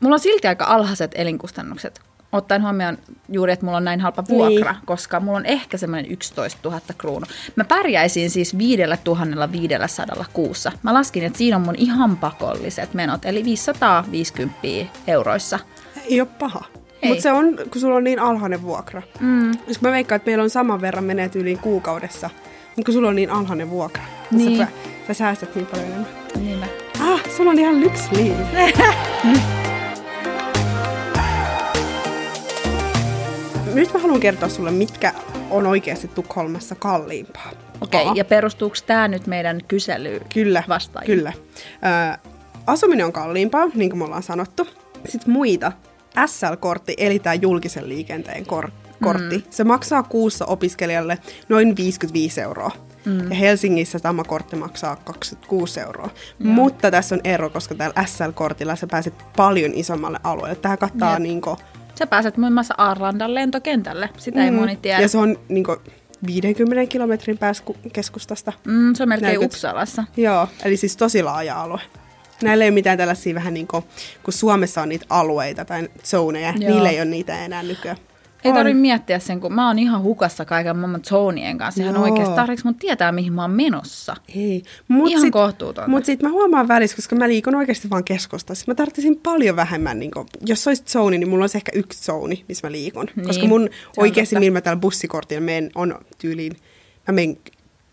mulla 0.00 0.14
on 0.14 0.20
silti 0.20 0.48
aika 0.48 0.64
alhaiset 0.64 1.12
elinkustannukset. 1.14 2.00
Ottaen 2.32 2.62
huomioon 2.62 2.98
juuri, 3.28 3.52
että 3.52 3.66
mulla 3.66 3.76
on 3.76 3.84
näin 3.84 4.00
halpa 4.00 4.24
vuokra, 4.28 4.72
niin. 4.72 4.82
koska 4.84 5.20
mulla 5.20 5.38
on 5.38 5.46
ehkä 5.46 5.76
semmoinen 5.76 6.12
11 6.12 6.60
000 6.64 6.80
kruunua. 6.98 7.26
Mä 7.56 7.64
pärjäisin 7.64 8.30
siis 8.30 8.58
5500 8.58 10.24
kuussa. 10.32 10.72
Mä 10.82 10.94
laskin, 10.94 11.24
että 11.24 11.38
siinä 11.38 11.56
on 11.56 11.62
mun 11.62 11.74
ihan 11.78 12.16
pakolliset 12.16 12.94
menot, 12.94 13.24
eli 13.24 13.44
550 13.44 14.58
euroissa. 15.06 15.58
Ei 16.10 16.20
ole 16.20 16.28
paha. 16.38 16.64
Mutta 17.08 17.22
se 17.22 17.32
on, 17.32 17.58
kun 17.72 17.80
sulla 17.80 17.96
on 17.96 18.04
niin 18.04 18.18
alhainen 18.18 18.62
vuokra. 18.62 19.02
Mm. 19.20 19.50
Jos 19.68 19.80
mä 19.80 19.90
veikkaan, 19.90 20.16
että 20.16 20.30
meillä 20.30 20.44
on 20.44 20.50
saman 20.50 20.80
verran 20.80 21.04
menee 21.04 21.30
yli 21.34 21.56
kuukaudessa, 21.56 22.30
mutta 22.76 22.86
kun 22.86 22.94
sulla 22.94 23.08
on 23.08 23.16
niin 23.16 23.30
alhainen 23.30 23.70
vuokra, 23.70 24.02
niin 24.30 24.58
sä, 24.58 24.66
sä 25.06 25.14
säästät 25.14 25.54
niin 25.54 25.66
paljon 25.66 25.86
enemmän. 25.86 26.08
Niin 26.38 26.58
Ah, 27.00 27.22
sulla 27.36 27.50
on 27.50 27.58
ihan 27.58 27.80
lyxliin. 27.80 28.36
Nyt 33.74 33.92
mä 33.92 33.98
haluan 34.00 34.20
kertoa 34.20 34.48
sulle, 34.48 34.70
mitkä 34.70 35.12
on 35.50 35.66
oikeasti 35.66 36.08
Tukholmassa 36.08 36.74
kalliimpaa. 36.74 37.50
Okei, 37.80 38.02
okay, 38.02 38.14
ja 38.16 38.24
perustuuko 38.24 38.76
tämä 38.86 39.08
nyt 39.08 39.26
meidän 39.26 39.60
kyselyyn 39.68 40.20
Kyllä, 40.34 40.62
vastaajille? 40.68 41.14
kyllä. 41.16 41.32
Ö, 42.14 42.18
asuminen 42.66 43.06
on 43.06 43.12
kalliimpaa, 43.12 43.66
niin 43.74 43.90
kuin 43.90 43.98
me 43.98 44.04
ollaan 44.04 44.22
sanottu. 44.22 44.68
Sitten 45.08 45.32
muita 45.32 45.72
SL-kortti, 46.26 46.94
eli 46.98 47.18
tämä 47.18 47.34
julkisen 47.34 47.88
liikenteen 47.88 48.46
kor- 48.46 48.70
kortti, 49.02 49.38
mm. 49.38 49.44
se 49.50 49.64
maksaa 49.64 50.02
kuussa 50.02 50.46
opiskelijalle 50.46 51.18
noin 51.48 51.76
55 51.76 52.40
euroa. 52.40 52.70
Mm. 53.04 53.30
Ja 53.30 53.36
Helsingissä 53.36 53.98
sama 53.98 54.24
kortti 54.24 54.56
maksaa 54.56 54.96
26 54.96 55.80
euroa. 55.80 56.10
Mm. 56.38 56.48
Mutta 56.48 56.90
tässä 56.90 57.14
on 57.14 57.20
ero, 57.24 57.50
koska 57.50 57.74
tällä 57.74 58.04
SL-kortilla 58.06 58.76
sä 58.76 58.86
pääset 58.86 59.14
paljon 59.36 59.74
isommalle 59.74 60.18
alueelle. 60.24 60.56
Tämä 60.56 60.76
kattaa 60.76 61.12
yep. 61.12 61.22
niinku... 61.22 61.56
Sä 61.98 62.06
pääset 62.06 62.36
muun 62.36 62.52
muassa 62.52 62.74
Arlandan 62.78 63.34
lentokentälle. 63.34 64.08
Sitä 64.18 64.44
ei 64.44 64.50
mm. 64.50 64.56
moni 64.56 64.76
tiedä. 64.76 65.00
Ja 65.00 65.08
se 65.08 65.18
on 65.18 65.38
niinku 65.48 65.76
50 66.26 66.92
kilometrin 66.92 67.38
päässä 67.38 67.64
keskustasta. 67.92 68.52
Mm, 68.64 68.94
se 68.94 69.02
on 69.02 69.08
melkein 69.08 69.28
Näytet. 69.28 69.46
Uppsalassa. 69.46 70.04
Joo, 70.16 70.48
eli 70.64 70.76
siis 70.76 70.96
tosi 70.96 71.22
laaja 71.22 71.62
alue. 71.62 71.80
Näillä 72.42 72.64
ei 72.64 72.68
ole 72.68 72.74
mitään 72.74 72.98
tällaisia 72.98 73.34
vähän 73.34 73.54
niin 73.54 73.66
kuin, 73.66 73.84
kun 74.22 74.32
Suomessa 74.32 74.82
on 74.82 74.88
niitä 74.88 75.06
alueita 75.10 75.64
tai 75.64 75.88
zoneja, 76.04 76.54
Joo. 76.58 76.70
niillä 76.70 76.90
ei 76.90 76.96
ole 76.96 77.04
niitä 77.04 77.44
enää 77.44 77.62
nykyään. 77.62 77.96
Ei 78.44 78.52
tarvitse 78.52 78.80
miettiä 78.80 79.18
sen, 79.18 79.40
kun 79.40 79.52
mä 79.52 79.66
oon 79.66 79.78
ihan 79.78 80.02
hukassa 80.02 80.44
kaiken 80.44 80.76
maailman 80.76 81.04
zonien 81.04 81.58
kanssa. 81.58 81.82
Ihan 81.82 81.96
oikeasti 81.96 82.34
tarvitse 82.34 82.64
mun 82.64 82.74
tietää, 82.74 83.12
mihin 83.12 83.32
mä 83.32 83.42
oon 83.42 83.50
menossa. 83.50 84.16
Ei. 84.36 84.62
Mut 84.88 85.10
ihan 85.10 85.20
sit, 85.20 85.32
kohtuutonta. 85.32 85.90
Mutta 85.90 86.06
sitten 86.06 86.28
mä 86.28 86.32
huomaan 86.32 86.68
välissä, 86.68 86.96
koska 86.96 87.16
mä 87.16 87.28
liikun 87.28 87.54
oikeasti 87.54 87.90
vaan 87.90 88.04
keskustassa. 88.04 88.64
Mä 88.68 88.74
tarvitsisin 88.74 89.20
paljon 89.22 89.56
vähemmän, 89.56 89.98
niin 89.98 90.10
kun, 90.10 90.26
jos 90.46 90.64
se 90.64 90.70
olisi 90.70 90.84
zoni, 90.84 91.18
niin 91.18 91.28
mulla 91.28 91.42
olisi 91.42 91.58
ehkä 91.58 91.72
yksi 91.74 92.04
zoni, 92.04 92.44
missä 92.48 92.66
mä 92.66 92.72
liikun. 92.72 93.06
Niin, 93.16 93.26
koska 93.26 93.46
mun 93.46 93.70
oikeasti, 93.96 94.38
millä 94.38 94.52
mä 94.52 94.60
täällä 94.60 94.80
bussikortilla 94.80 95.42
menen, 95.42 95.70
on 95.74 95.94
tyyliin, 96.18 96.56
mä 97.08 97.12
menen 97.12 97.36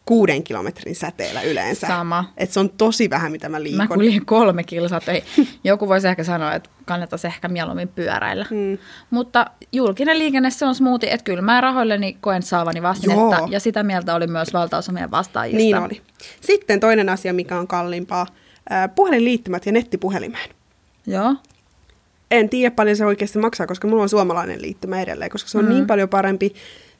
kuuden 0.06 0.44
kilometrin 0.44 0.96
säteellä 0.96 1.42
yleensä. 1.42 1.88
Sama. 1.88 2.34
Et 2.38 2.52
se 2.52 2.60
on 2.60 2.70
tosi 2.70 3.10
vähän, 3.10 3.32
mitä 3.32 3.50
mä 3.50 3.64
liikun. 3.64 3.78
Mä 3.78 3.88
kuljin 3.88 4.26
kolme 4.26 4.64
kilsat. 4.64 5.10
Ei. 5.10 5.24
Joku 5.64 5.88
voisi 5.88 6.08
ehkä 6.08 6.24
sanoa, 6.24 6.54
että 6.54 6.70
kannattaisi 6.86 7.28
ehkä 7.28 7.48
mieluummin 7.48 7.88
pyöräillä. 7.88 8.46
Mm. 8.50 8.78
Mutta 9.10 9.46
julkinen 9.72 10.20
liikenne, 10.20 10.50
se 10.50 10.66
on 10.66 10.76
smoothie, 10.76 11.14
että 11.14 11.24
kyllä 11.24 11.42
mä 11.42 11.62
rahoilleni 11.62 12.18
koen 12.22 12.42
saavani 12.42 12.82
vastinetta. 12.82 13.36
Joo. 13.38 13.48
Ja 13.50 13.60
sitä 13.60 13.84
mieltä 13.84 14.16
oli 14.16 14.28
myös 14.28 14.54
valtaosa 14.54 14.92
meidän 14.92 15.12
vastaajista. 15.12 15.58
Niin 15.58 15.78
oli. 15.78 16.02
Sitten 16.42 16.80
toinen 16.80 17.10
asia, 17.10 17.34
mikä 17.34 17.60
on 17.60 17.68
kalliimpaa, 17.68 18.28
puhelinliittymät 18.96 19.66
ja 19.66 19.72
nettipuhelimeen. 19.72 20.50
Joo. 21.08 21.36
En 22.32 22.50
tiedä 22.50 22.76
paljon 22.76 22.98
se 22.98 23.06
oikeasti 23.06 23.40
maksaa, 23.40 23.68
koska 23.68 23.88
mulla 23.88 24.04
on 24.04 24.10
suomalainen 24.10 24.62
liittymä 24.62 25.02
edelleen, 25.02 25.32
koska 25.32 25.50
se 25.50 25.58
on 25.58 25.66
mm. 25.66 25.70
niin 25.70 25.88
paljon 25.88 26.10
parempi, 26.10 26.54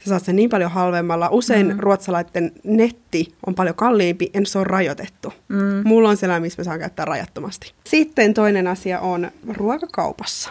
sä 0.04 0.10
saat 0.10 0.24
sen 0.24 0.36
niin 0.36 0.50
paljon 0.50 0.72
halvemmalla. 0.72 1.30
Usein 1.32 1.68
mm. 1.68 1.80
ruotsalaisten 1.80 2.52
netti 2.64 3.36
on 3.48 3.56
paljon 3.56 3.76
kalliimpi, 3.76 4.30
en 4.34 4.46
se 4.46 4.60
on 4.60 4.66
rajoitettu. 4.66 5.34
Mm. 5.48 5.82
Mulla 5.84 6.10
on 6.10 6.18
sellainen, 6.18 6.42
missä 6.42 6.60
mä 6.60 6.64
saan 6.64 6.80
käyttää 6.80 7.06
rajattomasti. 7.06 7.74
Sitten 7.84 8.34
toinen 8.34 8.68
asia 8.68 9.00
on 9.00 9.32
ruokakaupassa. 9.54 10.50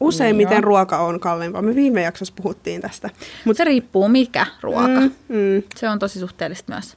Useimmiten 0.00 0.54
Joo. 0.54 0.60
ruoka 0.60 0.98
on 0.98 1.20
kalliimpaa. 1.20 1.62
Me 1.62 1.74
viime 1.74 2.02
jaksossa 2.02 2.34
puhuttiin 2.36 2.80
tästä. 2.80 3.10
Mutta 3.44 3.58
se 3.58 3.64
riippuu 3.64 4.08
mikä 4.08 4.46
ruoka. 4.60 5.00
Mm. 5.00 5.12
Mm, 5.28 5.36
mm. 5.36 5.62
Se 5.76 5.88
on 5.88 5.98
tosi 5.98 6.18
suhteellista 6.18 6.72
myös. 6.72 6.96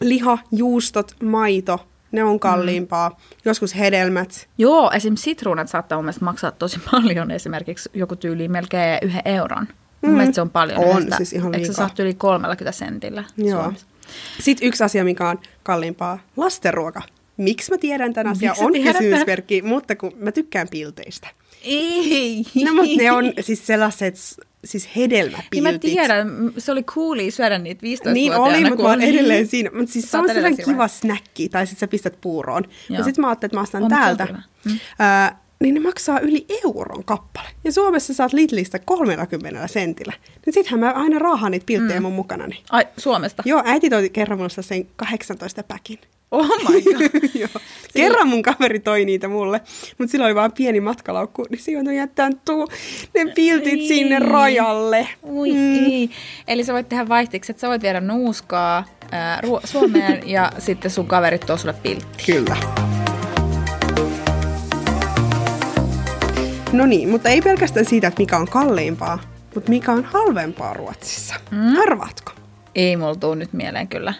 Liha, 0.00 0.38
juustot, 0.52 1.16
maito, 1.22 1.86
ne 2.12 2.24
on 2.24 2.40
kalliimpaa. 2.40 3.08
Mm. 3.08 3.16
Joskus 3.44 3.76
hedelmät. 3.78 4.48
Joo, 4.58 4.90
esim. 4.90 5.16
sitruunat 5.16 5.68
saattaa 5.68 5.98
mun 5.98 6.04
mielestä 6.04 6.24
maksaa 6.24 6.50
tosi 6.50 6.80
paljon, 6.90 7.30
esimerkiksi 7.30 7.90
joku 7.94 8.16
tyyli 8.16 8.48
melkein 8.48 8.98
yhden 9.02 9.22
euron. 9.24 9.66
Mun 10.02 10.10
Mm. 10.12 10.16
mielestä 10.16 10.34
se 10.34 10.40
on 10.40 10.50
paljon. 10.50 10.78
On, 10.78 10.90
yhdestä- 10.98 11.16
siis 11.16 11.32
ihan 11.32 11.54
Eikö 11.54 11.66
sä 11.66 11.72
saat 11.72 11.98
yli 11.98 12.14
30 12.14 12.72
sentillä 12.72 13.24
Joo. 13.36 13.62
Suomessa? 13.62 13.86
Sitten 14.40 14.68
yksi 14.68 14.84
asia, 14.84 15.04
mikä 15.04 15.28
on 15.28 15.38
kalliimpaa, 15.62 16.18
lastenruoka. 16.36 17.02
Miksi 17.36 17.70
mä 17.70 17.78
tiedän 17.78 18.12
tämän 18.12 18.32
asian, 18.32 18.54
on 18.58 18.72
kysymysmerkki, 18.72 19.62
mutta 19.62 19.96
kun 19.96 20.12
mä 20.18 20.32
tykkään 20.32 20.68
pilteistä. 20.70 21.28
Ei. 21.64 22.44
No, 22.64 22.74
mutta 22.74 22.96
ne 22.96 23.12
on 23.12 23.32
siis 23.40 23.66
sellaiset, 23.66 24.14
siis 24.64 24.84
Niin 24.84 24.92
hedelmäpiltit. 24.96 25.62
mä 25.62 25.78
tiedän, 25.78 26.28
se 26.58 26.72
oli 26.72 26.82
coolia 26.82 27.30
syödä 27.30 27.58
niitä 27.58 27.82
15 27.82 28.12
Niin 28.14 28.32
oli, 28.34 28.64
mutta 28.64 28.82
mä 28.82 28.88
oon 28.88 29.00
edelleen 29.02 29.46
siinä. 29.46 29.70
Mutta 29.76 29.92
siis 29.92 30.10
se 30.10 30.18
on 30.18 30.28
sellainen 30.28 30.64
kiva 30.64 30.88
snäkki, 30.88 31.48
tai 31.48 31.66
sitten 31.66 31.80
sä 31.80 31.88
pistät 31.88 32.20
puuroon. 32.20 32.64
Ja 32.88 32.94
Joo. 32.96 33.04
sitten 33.04 33.22
mä 33.22 33.28
ajattelin, 33.28 33.48
että 33.48 33.56
mä 33.56 33.62
ostan 33.62 33.82
On, 33.82 33.90
mutta 33.90 33.96
täältä. 34.04 34.42
Mm. 34.64 34.78
Ää, 34.98 35.41
niin 35.62 35.74
ne 35.74 35.80
maksaa 35.80 36.20
yli 36.20 36.46
euron 36.64 37.04
kappale. 37.04 37.48
Ja 37.64 37.72
Suomessa 37.72 38.14
saat 38.14 38.32
Lidlistä 38.32 38.78
30 38.78 39.66
sentillä. 39.66 40.12
Niin 40.46 40.54
sittenhän 40.54 40.80
mä 40.80 40.90
aina 40.90 41.18
raahaan 41.18 41.52
niitä 41.52 41.66
pilttejä 41.66 42.00
mm. 42.00 42.04
mun 42.04 42.12
mukanani. 42.12 42.62
Ai, 42.70 42.84
Suomesta? 42.96 43.42
Joo, 43.46 43.62
äiti 43.64 43.90
toi 43.90 44.10
kerran 44.10 44.38
mulle 44.38 44.62
sen 44.62 44.86
18 44.96 45.62
päkin. 45.62 45.98
Oh 46.30 46.48
my 46.68 46.82
god. 46.82 47.00
Joo. 47.40 47.48
Kerran 47.94 48.28
mun 48.28 48.42
kaveri 48.42 48.80
toi 48.80 49.04
niitä 49.04 49.28
mulle, 49.28 49.60
mutta 49.98 50.12
sillä 50.12 50.26
oli 50.26 50.34
vaan 50.34 50.52
pieni 50.52 50.80
matkalaukku, 50.80 51.44
niin 51.50 51.60
siinä 51.60 51.90
on 51.90 51.96
jättänyt 51.96 52.38
tuu 52.44 52.68
ne 53.14 53.32
piltit 53.34 53.80
Ei. 53.80 53.88
sinne 53.88 54.18
rajalle. 54.18 55.08
Ui, 55.22 55.52
mm. 55.52 56.08
Eli 56.48 56.64
sä 56.64 56.72
voit 56.72 56.88
tehdä 56.88 57.08
vaihtiksi, 57.08 57.52
että 57.52 57.60
sä 57.60 57.68
voit 57.68 57.82
viedä 57.82 58.00
nuuskaa 58.00 58.84
ää, 59.10 59.40
Suomeen 59.64 60.28
ja 60.28 60.52
sitten 60.58 60.90
sun 60.90 61.06
kaverit 61.06 61.46
tuo 61.46 61.56
sulle 61.56 61.74
piltti. 61.82 62.24
Kyllä. 62.26 62.56
No 66.72 66.86
niin, 66.86 67.08
mutta 67.08 67.28
ei 67.28 67.42
pelkästään 67.42 67.86
siitä, 67.86 68.06
että 68.06 68.20
mikä 68.20 68.36
on 68.36 68.48
kalliimpaa, 68.48 69.18
mutta 69.54 69.70
mikä 69.70 69.92
on 69.92 70.04
halvempaa 70.04 70.74
Ruotsissa. 70.74 71.34
Mm. 71.50 71.76
Arvaatko? 71.76 72.32
Ei 72.74 72.96
mulla 72.96 73.14
tuu 73.14 73.34
nyt 73.34 73.52
mieleen 73.52 73.88
kyllä. 73.88 74.14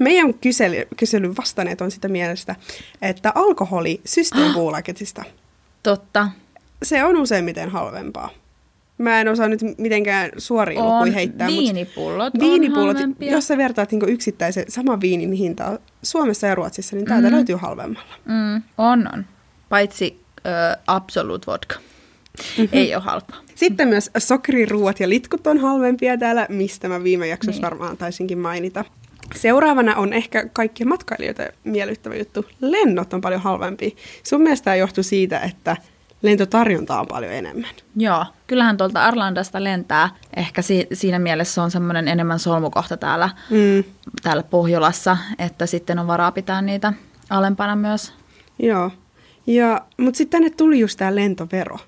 Meidän 0.00 0.34
kysely, 0.34 0.88
kyselyn 0.96 1.36
vastanneet 1.36 1.80
on 1.80 1.90
sitä 1.90 2.08
mielestä, 2.08 2.56
että 3.02 3.32
alkoholi 3.34 4.00
Systembolagetista, 4.04 5.24
Totta. 5.82 6.28
se 6.82 7.04
on 7.04 7.16
useimmiten 7.16 7.70
halvempaa. 7.70 8.30
Mä 8.98 9.20
en 9.20 9.28
osaa 9.28 9.48
nyt 9.48 9.60
mitenkään 9.78 10.30
suoria 10.38 10.82
On 10.82 11.12
heittää, 11.12 11.48
mutta 11.48 11.62
viinipullot 11.62 12.34
on 12.34 12.40
viinipullot, 12.40 12.96
halvempia. 12.96 13.32
jos 13.32 13.46
sä 13.48 13.56
vertaat 13.56 13.92
niin 13.92 14.08
yksittäisen 14.08 14.64
saman 14.68 15.00
viinin 15.00 15.32
hintaa 15.32 15.78
Suomessa 16.02 16.46
ja 16.46 16.54
Ruotsissa, 16.54 16.96
niin 16.96 17.06
täältä 17.06 17.28
mm. 17.28 17.34
löytyy 17.34 17.56
halvemmalla. 17.56 18.14
Mm, 18.24 18.62
on, 18.78 19.08
on. 19.14 19.24
Paitsi 19.68 20.25
ö, 20.46 20.76
Absolute 20.86 21.46
Vodka. 21.46 21.74
Mm-hmm. 21.76 22.68
Ei 22.72 22.94
ole 22.94 23.02
halpa. 23.02 23.34
Sitten 23.54 23.88
myös 23.88 24.10
sokeriruuat 24.18 25.00
ja 25.00 25.08
litkut 25.08 25.46
on 25.46 25.58
halvempia 25.58 26.18
täällä, 26.18 26.46
mistä 26.48 26.88
mä 26.88 27.02
viime 27.02 27.26
jaksossa 27.26 27.52
Niin. 27.62 27.70
varmaan 27.70 27.96
taisinkin 27.96 28.38
mainita. 28.38 28.84
Seuraavana 29.34 29.96
on 29.96 30.12
ehkä 30.12 30.48
kaikkien 30.52 30.88
matkailijoita 30.88 31.42
miellyttävä 31.64 32.14
juttu. 32.14 32.44
Lennot 32.60 33.12
on 33.12 33.20
paljon 33.20 33.40
halvempia. 33.40 33.90
Sun 34.22 34.40
mielestä 34.42 34.64
tämä 34.64 34.74
johtuu 34.76 35.04
siitä, 35.04 35.40
että 35.40 35.76
lentotarjontaa 36.22 37.00
on 37.00 37.06
paljon 37.06 37.32
enemmän. 37.32 37.70
Joo, 37.96 38.24
kyllähän 38.46 38.76
tuolta 38.76 39.04
Arlandasta 39.04 39.64
lentää. 39.64 40.10
Ehkä 40.36 40.62
si- 40.62 40.86
siinä 40.92 41.18
mielessä 41.18 41.62
on 41.62 41.70
semmoinen 41.70 42.08
enemmän 42.08 42.38
solmukohta 42.38 42.96
täällä, 42.96 43.30
Mm. 43.50 43.84
täällä 44.22 44.42
Pohjolassa, 44.42 45.16
että 45.38 45.66
sitten 45.66 45.98
on 45.98 46.06
varaa 46.06 46.32
pitää 46.32 46.62
niitä 46.62 46.92
alempana 47.30 47.76
myös. 47.76 48.12
Joo. 48.58 48.90
Ja, 49.46 49.80
mutta 49.96 50.18
sitten 50.18 50.40
tänne 50.40 50.56
tuli 50.56 50.80
just 50.80 50.98
tämä 50.98 51.14
lentovero. 51.14 51.78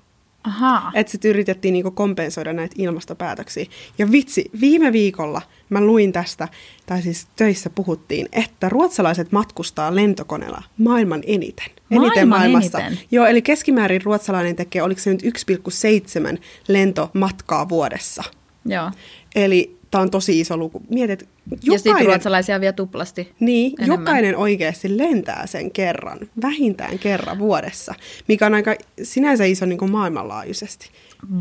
Ahaa. 0.43 0.91
Että 0.95 1.11
sitten 1.11 1.29
yritettiin 1.29 1.73
niinku 1.73 1.91
kompensoida 1.91 2.53
näitä 2.53 2.75
ilmastopäätöksiä. 2.77 3.65
Ja 3.97 4.11
vitsi, 4.11 4.51
viime 4.61 4.93
viikolla 4.93 5.41
mä 5.69 5.81
luin 5.81 6.11
tästä, 6.11 6.47
tai 6.85 7.01
siis 7.01 7.27
töissä 7.35 7.69
puhuttiin, 7.69 8.29
että 8.31 8.69
ruotsalaiset 8.69 9.31
matkustaa 9.31 9.95
lentokoneella 9.95 10.63
maailman 10.77 11.23
eniten. 11.25 11.65
Eniten 11.91 12.27
Maailman 12.27 12.29
maailmassa. 12.29 12.79
eniten? 12.79 13.05
Joo, 13.11 13.25
eli 13.25 13.41
keskimäärin 13.41 14.01
ruotsalainen 14.01 14.55
tekee, 14.55 14.81
oliko 14.81 15.01
se 15.01 15.09
nyt 15.09 15.23
1,7 15.23 16.39
lentomatkaa 16.67 17.69
vuodessa. 17.69 18.23
Joo. 18.65 18.91
Eli 19.35 19.78
tämä 19.91 20.01
on 20.01 20.11
tosi 20.11 20.39
iso 20.39 20.57
luku. 20.57 20.81
Mietit, 20.89 21.21
Ja 21.51 21.57
sitten 21.57 21.89
jokainen, 21.89 22.05
ruotsalaisia 22.05 22.59
vielä 22.61 22.73
tuplasti. 22.73 23.31
niin, 23.39 23.73
enemmän. 23.79 23.99
jokainen 23.99 24.37
oikeasti 24.37 24.97
lentää 24.97 25.47
sen 25.47 25.71
kerran, 25.71 26.19
vähintään 26.41 26.99
kerran 26.99 27.39
vuodessa, 27.39 27.93
mikä 28.27 28.45
on 28.45 28.53
aika 28.53 28.75
sinänsä 29.03 29.45
iso 29.45 29.65
niin 29.65 29.79
kuin 29.79 29.91
maailmanlaajuisesti. 29.91 30.89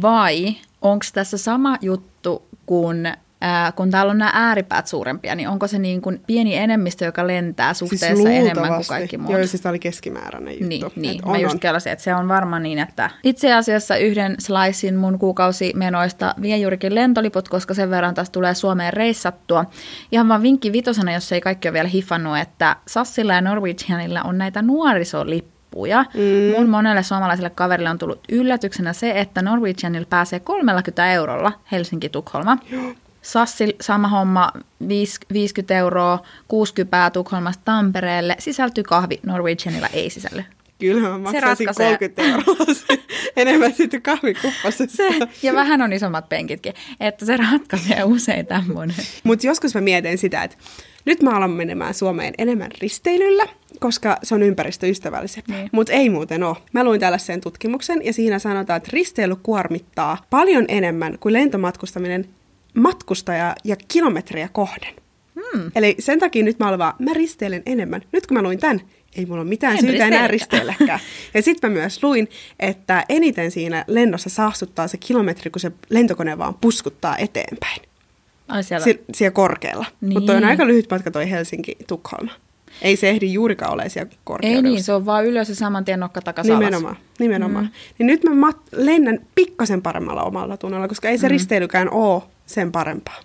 Vai 0.02 0.54
onko 0.82 1.04
tässä 1.14 1.38
sama 1.38 1.76
juttu 1.80 2.42
kuin 2.66 3.12
ää, 3.40 3.72
kun 3.72 3.90
täällä 3.90 4.10
on 4.10 4.18
nämä 4.18 4.30
ääripäät 4.34 4.86
suurempia, 4.86 5.34
niin 5.34 5.48
onko 5.48 5.66
se 5.66 5.78
niin 5.78 6.00
kuin 6.00 6.22
pieni 6.26 6.56
enemmistö, 6.56 7.04
joka 7.04 7.26
lentää 7.26 7.74
suhteessa 7.74 8.16
siis 8.16 8.28
enemmän 8.28 8.74
kuin 8.74 8.84
kaikki 8.88 9.18
muut? 9.18 9.32
Joo, 9.32 9.46
siis 9.46 9.62
tämä 9.62 9.70
oli 9.70 9.78
keskimääräinen 9.78 10.52
juttu. 10.52 10.66
Niin, 10.68 10.92
niin. 10.96 11.18
Et 11.18 11.24
mä 11.24 11.32
on, 11.32 11.40
just 11.40 11.58
kelasin, 11.58 11.92
että 11.92 12.02
se 12.02 12.14
on 12.14 12.28
varmaan 12.28 12.62
niin, 12.62 12.78
että 12.78 13.10
itse 13.24 13.54
asiassa 13.54 13.96
yhden 13.96 14.36
slicein 14.38 14.96
mun 14.96 15.18
kuukausimenoista 15.18 16.34
vie 16.42 16.56
juurikin 16.56 16.94
lentoliput, 16.94 17.48
koska 17.48 17.74
sen 17.74 17.90
verran 17.90 18.14
taas 18.14 18.30
tulee 18.30 18.54
Suomeen 18.54 18.92
reissattua. 18.92 19.64
Ihan 20.12 20.28
vaan 20.28 20.42
vinkki 20.42 20.72
vitosena, 20.72 21.12
jos 21.12 21.32
ei 21.32 21.40
kaikki 21.40 21.68
ole 21.68 21.72
vielä 21.72 21.88
hiffannut, 21.88 22.38
että 22.38 22.76
Sassilla 22.88 23.34
ja 23.34 23.40
Norwegianilla 23.40 24.22
on 24.22 24.38
näitä 24.38 24.62
nuorisolippuja. 24.62 26.04
Mm. 26.14 26.56
Mun 26.56 26.68
monelle 26.68 27.02
suomalaiselle 27.02 27.50
kaverille 27.50 27.90
on 27.90 27.98
tullut 27.98 28.20
yllätyksenä 28.28 28.92
se, 28.92 29.20
että 29.20 29.42
Norwegianilla 29.42 30.06
pääsee 30.10 30.40
30 30.40 31.12
eurolla 31.12 31.52
Helsinki-Tukholma. 31.72 32.58
Sassi 33.22 33.76
sama 33.80 34.08
homma, 34.08 34.52
viis- 34.88 35.20
50 35.32 35.74
euroa, 35.76 36.22
60 36.48 37.10
Tukholmasta 37.10 37.62
Tampereelle. 37.64 38.36
Sisältyy 38.38 38.84
kahvi, 38.84 39.20
Norwegianilla 39.26 39.88
ei 39.92 40.10
sisälly. 40.10 40.44
Kyllä 40.78 41.00
mä 41.08 41.14
Se 41.14 41.18
maksaisin 41.40 41.66
ratkaisee. 41.66 41.98
30 41.98 42.22
euroa 42.22 42.66
enemmän 43.36 43.74
sitten 43.74 44.02
kahvikuppassa. 44.02 44.84
Se, 44.88 45.08
ja 45.42 45.54
vähän 45.54 45.82
on 45.82 45.92
isommat 45.92 46.28
penkitkin, 46.28 46.74
että 47.00 47.26
se 47.26 47.36
ratkaisee 47.36 48.04
usein 48.04 48.46
tämmöinen. 48.46 48.96
Mutta 49.24 49.46
joskus 49.46 49.74
mä 49.74 49.80
mietin 49.80 50.18
sitä, 50.18 50.42
että 50.42 50.56
nyt 51.04 51.22
mä 51.22 51.30
alan 51.36 51.50
menemään 51.50 51.94
Suomeen 51.94 52.34
enemmän 52.38 52.70
risteilyllä, 52.80 53.44
koska 53.80 54.16
se 54.22 54.34
on 54.34 54.42
ympäristöystävällisempää. 54.42 55.56
Niin. 55.56 55.68
Mutta 55.72 55.92
ei 55.92 56.10
muuten 56.10 56.42
ole. 56.42 56.56
Mä 56.72 56.84
luin 56.84 57.00
tällaisen 57.00 57.40
tutkimuksen 57.40 58.04
ja 58.04 58.12
siinä 58.12 58.38
sanotaan, 58.38 58.76
että 58.76 58.90
risteily 58.92 59.36
kuormittaa 59.36 60.26
paljon 60.30 60.64
enemmän 60.68 61.18
kuin 61.20 61.32
lentomatkustaminen 61.32 62.28
matkustajaa 62.74 63.54
ja 63.64 63.76
kilometriä 63.88 64.48
kohden. 64.52 64.94
Hmm. 65.34 65.70
Eli 65.74 65.96
sen 65.98 66.18
takia 66.18 66.44
nyt 66.44 66.58
mä 66.58 66.68
olen 66.68 66.78
vaan, 66.78 66.94
mä 66.98 67.14
risteilen 67.14 67.62
enemmän. 67.66 68.02
Nyt 68.12 68.26
kun 68.26 68.36
mä 68.36 68.42
luin 68.42 68.58
tämän, 68.58 68.80
ei 69.16 69.26
mulla 69.26 69.40
ole 69.40 69.48
mitään 69.48 69.72
En 69.72 69.80
syytä 69.80 70.06
enää 70.06 70.28
risteilläkään. 70.28 71.00
Ja 71.34 71.42
sitten 71.42 71.72
mä 71.72 71.78
myös 71.78 72.02
luin, 72.02 72.28
että 72.60 73.04
eniten 73.08 73.50
siinä 73.50 73.84
lennossa 73.86 74.30
saastuttaa 74.30 74.88
se 74.88 74.96
kilometri, 74.96 75.50
kun 75.50 75.60
se 75.60 75.72
lentokone 75.90 76.38
vaan 76.38 76.54
puskuttaa 76.54 77.16
eteenpäin. 77.16 77.82
Ai 78.48 78.64
siellä. 78.64 78.84
Sie- 78.84 79.04
siellä 79.14 79.34
korkealla. 79.34 79.86
Niin. 80.00 80.12
Mutta 80.12 80.32
on 80.32 80.44
aika 80.44 80.66
lyhyt 80.66 80.90
matka 80.90 81.10
toi 81.10 81.30
Helsinki-Tukholma. 81.30 82.32
Ei 82.82 82.96
se 82.96 83.08
ehdi 83.08 83.32
juurikaan 83.32 83.72
ole 83.72 83.88
siellä 83.88 84.10
ei 84.12 84.18
korkeudella. 84.24 84.62
niin, 84.62 84.82
se 84.82 84.92
on 84.92 85.06
vaan 85.06 85.26
ylös 85.26 85.48
ja 85.48 85.54
saman 85.54 85.84
tien 85.84 86.00
nokka 86.00 86.20
takaisin 86.20 86.52
alas. 86.52 86.64
Nimenomaan, 86.64 86.96
nimenomaan. 87.18 87.64
Mm. 87.64 87.70
Niin 87.98 88.06
nyt 88.06 88.24
mä 88.24 88.50
mat- 88.50 88.68
lennän 88.72 89.18
pikkasen 89.34 89.82
paremmalla 89.82 90.22
omalla 90.22 90.56
tunnolla, 90.56 90.88
koska 90.88 91.08
ei 91.08 91.18
se 91.18 91.26
mm. 91.26 91.30
risteilykään 91.30 91.90
ole 91.90 92.22
sen 92.46 92.72
parempaa. 92.72 93.16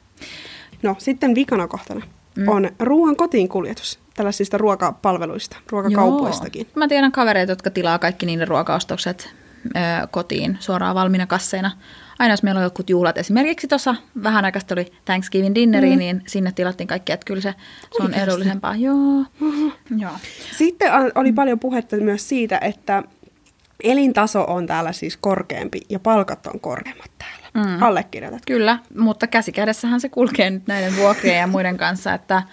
No, 0.84 0.96
sitten 1.00 1.36
vikana 1.36 1.68
kohtana. 1.68 2.06
mm. 2.38 2.48
on 2.48 2.70
ruoan 2.80 3.16
kotiin 3.16 3.50
kuljetus 3.50 4.00
tällaisista 4.16 4.58
ruokapalveluista, 4.58 5.58
ruokakaupoistakin. 5.72 6.62
Joo. 6.62 6.72
Mä 6.76 6.88
tiedän 6.88 7.12
kavereita, 7.12 7.52
jotka 7.52 7.70
tilaa 7.70 8.00
kaikki 8.00 8.26
niiden 8.26 8.48
ruokaostokset 8.48 9.30
ö, 9.66 10.08
kotiin 10.12 10.58
suoraan 10.60 10.96
valmiina 10.96 11.28
kasseina. 11.28 11.72
Aina 12.20 12.34
jos 12.34 12.44
meillä 12.44 12.60
on 12.60 12.64
jotkut 12.64 12.90
juhlat, 12.90 13.18
esimerkiksi 13.18 13.68
tuossa 13.68 13.96
vähän 14.24 14.46
aikaa 14.46 14.62
oli 14.72 14.94
Thanksgiving 15.06 15.56
dinneri, 15.56 15.92
mm. 15.92 15.98
niin 15.98 16.24
sinne 16.28 16.52
tilattiin 16.52 16.88
kaikki, 16.88 17.12
että 17.12 17.26
kyllä 17.26 17.42
se, 17.42 17.56
se 17.98 18.04
on 18.04 18.14
edullisempaa. 18.14 18.76
Joo. 18.76 19.26
Uh-huh. 19.42 19.74
Joo. 19.98 20.12
Sitten 20.58 20.92
oli 21.16 21.32
paljon 21.32 21.60
puhetta 21.60 21.96
myös 21.96 22.30
siitä, 22.30 22.58
että 22.58 23.04
elintaso 23.84 24.44
on 24.44 24.68
täällä 24.68 24.92
siis 24.92 25.18
korkeampi 25.18 25.82
ja 25.90 26.00
palkat 26.00 26.48
on 26.48 26.60
korkeammat 26.60 27.12
täällä. 27.18 27.44
Mm. 27.54 27.84
Allekirjoitat. 27.84 28.42
Kyllä, 28.48 28.80
mutta 28.98 29.28
käsikädessähän 29.28 30.02
se 30.02 30.10
kulkee 30.10 30.50
nyt 30.50 30.68
näiden 30.68 30.98
vuokrien 30.98 31.40
ja 31.40 31.48
muiden 31.48 31.78
kanssa, 31.78 32.14
että 32.14 32.44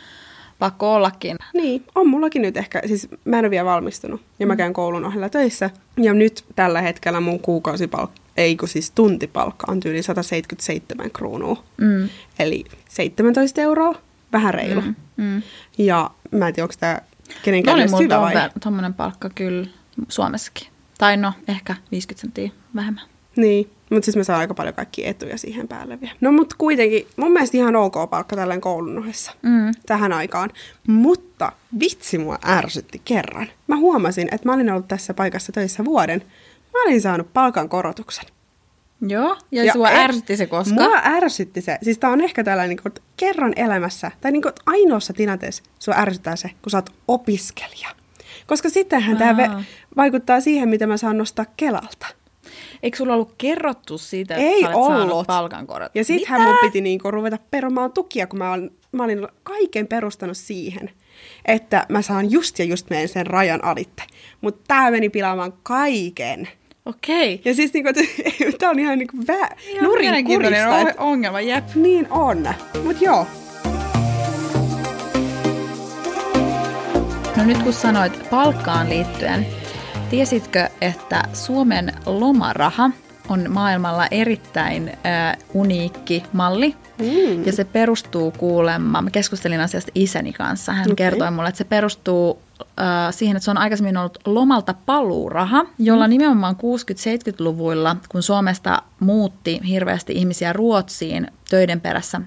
pakko 0.61 0.95
ollakin. 0.95 1.37
Niin, 1.55 1.85
on 1.95 2.09
mullakin 2.09 2.43
nyt 2.43 2.57
ehkä, 2.57 2.83
siis 2.87 3.09
mä 3.25 3.39
en 3.39 3.45
ole 3.45 3.51
vielä 3.51 3.65
valmistunut 3.65 4.23
ja 4.39 4.47
mä 4.47 4.53
mm. 4.53 4.57
käyn 4.57 4.73
koulun 4.73 5.05
ohella 5.05 5.29
töissä. 5.29 5.71
Ja 5.97 6.15
nyt 6.15 6.45
tällä 6.57 6.81
hetkellä 6.81 7.21
mun 7.21 7.41
kuukausipalkka, 7.41 8.21
ei 8.37 8.57
kun 8.57 8.69
siis 8.69 8.91
tuntipalkka 8.91 9.73
on 9.73 9.81
tyyli 9.81 10.03
177 10.03 11.11
kruunua. 11.11 11.65
Mm. 11.77 12.09
Eli 12.39 12.65
17 12.89 13.61
euroa, 13.61 13.95
vähän 14.33 14.55
reilu. 14.55 14.81
Mm. 14.81 14.95
Mm. 15.17 15.43
Ja 15.79 16.11
mä 16.31 16.49
en 16.49 16.55
tiedä, 16.55 16.65
onko 16.65 16.75
tämä 16.81 17.01
kenenkään 17.43 17.91
no, 17.91 17.99
hyvä 17.99 18.21
vai? 18.21 18.51
tuommoinen 18.63 18.95
palkka 18.95 19.31
kyllä 19.31 19.67
Suomessakin. 20.09 20.69
Tai 20.99 21.17
no, 21.17 21.33
ehkä 21.49 21.77
50 21.93 22.21
senttiä 22.21 22.51
vähemmän. 22.75 23.05
Niin, 23.37 23.71
mutta 23.91 24.05
siis 24.05 24.17
mä 24.17 24.25
saan 24.25 24.41
aika 24.41 24.55
paljon 24.55 24.75
kaikki 24.75 25.07
etuja 25.07 25.39
siihen 25.39 25.69
päälle 25.69 26.01
vielä. 26.01 26.15
No 26.21 26.33
mutta 26.33 26.57
kuitenkin, 26.59 27.07
mun 27.17 27.33
mielestä 27.33 27.57
ihan 27.57 27.77
ok 27.77 27.95
palkka 28.11 28.37
tällainen 28.37 28.61
koulun 28.61 28.99
ohessa 28.99 29.33
mm. 29.43 29.73
tähän 29.87 30.13
aikaan. 30.13 30.51
Mutta 30.89 31.53
vitsi 31.81 32.19
mua 32.19 32.39
ärsytti 32.47 33.03
kerran. 33.05 33.47
Mä 33.67 33.77
huomasin, 33.77 34.29
että 34.35 34.49
mä 34.49 34.55
olin 34.55 34.71
ollut 34.71 34.89
tässä 34.89 35.15
paikassa 35.15 35.53
töissä 35.53 35.85
vuoden. 35.85 36.23
Mä 36.73 36.83
olin 36.83 37.01
saanut 37.01 37.33
palkan 37.33 37.69
korotuksen. 37.69 38.25
Joo, 39.09 39.37
ja, 39.51 39.65
ja 39.65 39.73
sua 39.73 39.91
et, 39.91 39.99
ärsytti 39.99 40.37
se 40.37 40.47
koska? 40.47 40.75
Mua 40.75 41.01
ärsytti 41.05 41.61
se. 41.61 41.79
Siis 41.83 41.99
tää 41.99 42.11
on 42.11 42.21
ehkä 42.21 42.45
tällainen 42.45 42.77
niin 42.77 42.83
kuin, 42.83 43.05
kerran 43.17 43.53
elämässä, 43.57 44.11
tai 44.21 44.33
niin 44.33 44.43
kuin, 44.43 44.53
ainoassa 44.67 45.13
tilanteessa 45.13 45.63
sua 45.79 45.95
ärsyttää 45.97 46.37
se, 46.37 46.51
kun 46.63 46.71
sä 46.71 46.79
oot 46.79 46.91
opiskelija. 47.09 47.89
Koska 48.47 48.71
sittenhän 48.71 49.17
tämä 49.17 49.63
vaikuttaa 49.97 50.41
siihen, 50.41 50.69
mitä 50.69 50.87
mä 50.87 50.97
saan 50.97 51.19
nostaa 51.19 51.45
Kelalta. 51.57 52.07
Eikö 52.83 52.97
sulla 52.97 53.15
ollut 53.15 53.35
kerrottu 53.39 53.99
siitä, 53.99 54.35
että 54.35 54.47
Ei 54.47 54.63
sä 54.63 54.71
ollut. 54.71 55.27
palkankorotus? 55.27 55.95
Ja 55.95 56.05
sittenhän 56.05 56.43
mun 56.43 56.57
piti 56.61 56.81
niinku 56.81 57.11
ruveta 57.11 57.39
perumaan 57.51 57.93
tukia, 57.93 58.27
kun 58.27 58.39
mä, 58.39 58.53
olin, 58.53 58.71
mä 58.93 59.05
olin 59.05 59.29
kaiken 59.43 59.87
perustanut 59.87 60.37
siihen, 60.37 60.91
että 61.45 61.87
mä 61.89 62.03
saan 62.03 62.31
just 62.31 62.59
ja 62.59 62.65
just 62.65 62.91
menen 62.91 63.09
sen 63.09 63.27
rajan 63.27 63.65
alitte. 63.65 64.03
Mutta 64.41 64.65
tää 64.69 64.91
meni 64.91 65.09
pilaamaan 65.09 65.53
kaiken. 65.63 66.49
Okei. 66.87 67.41
Ja 67.45 67.55
siis 67.55 67.73
niinku, 67.73 67.91
tää 68.59 68.71
on 68.71 68.79
ihan 68.79 68.99
niinku 68.99 69.17
vä- 69.17 69.83
nurin 69.83 70.25
kurista. 70.25 70.81
Et... 70.81 70.95
ongelma, 70.99 71.41
jep. 71.41 71.65
Niin 71.75 72.07
on. 72.11 72.49
Mut 72.85 73.01
joo. 73.03 73.27
No 77.37 77.45
nyt 77.47 77.63
kun 77.63 77.73
sanoit 77.73 78.31
palkkaan 78.31 78.89
liittyen, 78.89 79.47
Tiesitkö, 80.11 80.69
että 80.81 81.23
Suomen 81.33 81.93
lomaraha 82.07 82.91
on 83.29 83.47
maailmalla 83.49 84.07
erittäin 84.11 84.89
äh, 84.89 85.37
uniikki 85.55 86.23
malli. 86.33 86.77
Mm. 86.99 87.47
Ja 87.47 87.53
se 87.53 87.65
perustuu 87.65 88.31
kuulemma, 88.31 89.03
mä 89.03 89.11
keskustelin 89.11 89.61
asiasta 89.61 89.93
isäni 89.95 90.33
kanssa, 90.33 90.73
hän 90.73 90.85
okay. 90.85 90.95
kertoi 90.95 91.31
mulle, 91.31 91.49
että 91.49 91.59
se 91.59 91.65
perustuu 91.65 92.39
äh, 92.61 92.87
siihen, 93.11 93.37
että 93.37 93.45
se 93.45 93.51
on 93.51 93.59
aikaisemmin 93.59 93.97
ollut 93.97 94.19
lomalta 94.25 94.75
paluuraha, 94.87 95.67
jolla 95.79 96.07
mm. 96.07 96.11
nimenomaan 96.11 96.57
60-70-luvuilla, 96.57 97.97
kun 98.09 98.23
Suomesta 98.23 98.83
muutti 99.01 99.61
hirveästi 99.69 100.13
ihmisiä 100.13 100.53
Ruotsiin 100.53 101.27
töiden 101.51 101.81
perässä 101.81 102.21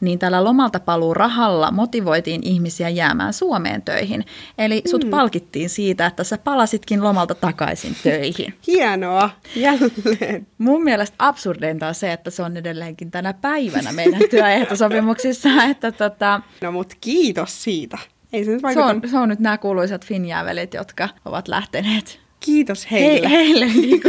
niin 0.00 0.18
tällä 0.18 0.44
lomalta 0.44 0.80
paluu 0.80 1.14
rahalla 1.14 1.70
motivoitiin 1.70 2.40
ihmisiä 2.44 2.88
jäämään 2.88 3.32
Suomeen 3.32 3.82
töihin. 3.82 4.24
Eli 4.58 4.82
sut 4.90 5.04
mm. 5.04 5.10
palkittiin 5.10 5.70
siitä, 5.70 6.06
että 6.06 6.24
sä 6.24 6.38
palasitkin 6.38 7.02
lomalta 7.02 7.34
takaisin 7.34 7.96
töihin. 8.02 8.54
Hienoa, 8.66 9.30
jälleen. 9.56 10.46
Mun 10.58 10.84
mielestä 10.84 11.16
absurdeinta 11.18 11.88
on 11.88 11.94
se, 11.94 12.12
että 12.12 12.30
se 12.30 12.42
on 12.42 12.56
edelleenkin 12.56 13.10
tänä 13.10 13.32
päivänä 13.32 13.92
meidän 13.92 14.22
työehtosopimuksissa. 14.30 15.64
Että 15.64 15.92
tota... 15.92 16.40
No 16.62 16.72
mut 16.72 16.94
kiitos 17.00 17.64
siitä. 17.64 17.98
Ei 18.32 18.44
se, 18.44 18.50
nyt 18.50 18.62
se, 18.72 18.80
on, 18.80 19.02
se 19.10 19.18
on 19.18 19.28
nyt 19.28 19.40
nämä 19.40 19.58
kuuluisat 19.58 20.04
finjäävelit, 20.06 20.74
jotka 20.74 21.08
ovat 21.24 21.48
lähteneet 21.48 22.28
Kiitos 22.40 22.90
heille. 22.90 23.28
He, 23.28 23.36
heille 23.36 23.66
niin 23.66 24.00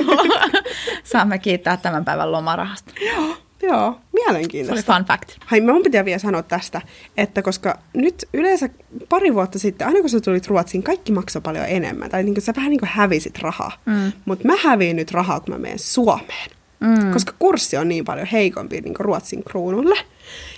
Saamme 1.04 1.40
kiittää 1.40 1.78
tämän 1.78 2.06
päivän 2.06 2.32
lomarahasta. 2.32 2.94
Joo. 3.02 3.38
Joo, 3.62 4.00
mielenkiintoista. 4.14 4.86
Se 4.86 4.92
oli 4.92 4.98
fun 5.00 5.08
fact. 5.08 5.30
Hai, 5.46 5.62
mun 5.62 5.84
pitää 5.84 6.06
vielä 6.06 6.20
sanoa 6.20 6.44
tästä, 6.44 6.82
että 7.18 7.42
koska 7.42 7.80
nyt 7.94 8.26
yleensä 8.34 8.70
pari 9.10 9.34
vuotta 9.34 9.60
sitten, 9.60 9.88
aina 9.88 10.00
kun 10.00 10.10
sä 10.10 10.20
tulit 10.20 10.48
Ruotsiin, 10.48 10.84
kaikki 10.84 11.12
maksoi 11.12 11.42
paljon 11.42 11.66
enemmän. 11.68 12.10
Tai 12.10 12.24
niin 12.24 12.34
kuin 12.34 12.44
sä 12.44 12.54
vähän 12.56 12.70
niin 12.70 12.80
kuin 12.80 12.90
hävisit 12.90 13.40
rahaa. 13.40 13.72
Mm. 13.86 14.12
Mutta 14.26 14.48
mä 14.48 14.54
häviin 14.64 14.96
nyt 14.96 15.12
rahaa, 15.12 15.40
kun 15.40 15.54
mä 15.54 15.58
menen 15.58 15.80
Suomeen. 15.80 16.50
Mm. 16.80 17.14
Koska 17.14 17.34
kurssi 17.40 17.78
on 17.78 17.90
niin 17.90 18.06
paljon 18.06 18.28
heikompi 18.28 18.82
niin 18.82 18.94
kuin 18.94 19.06
Ruotsin 19.06 19.44
kruunulle. 19.44 19.96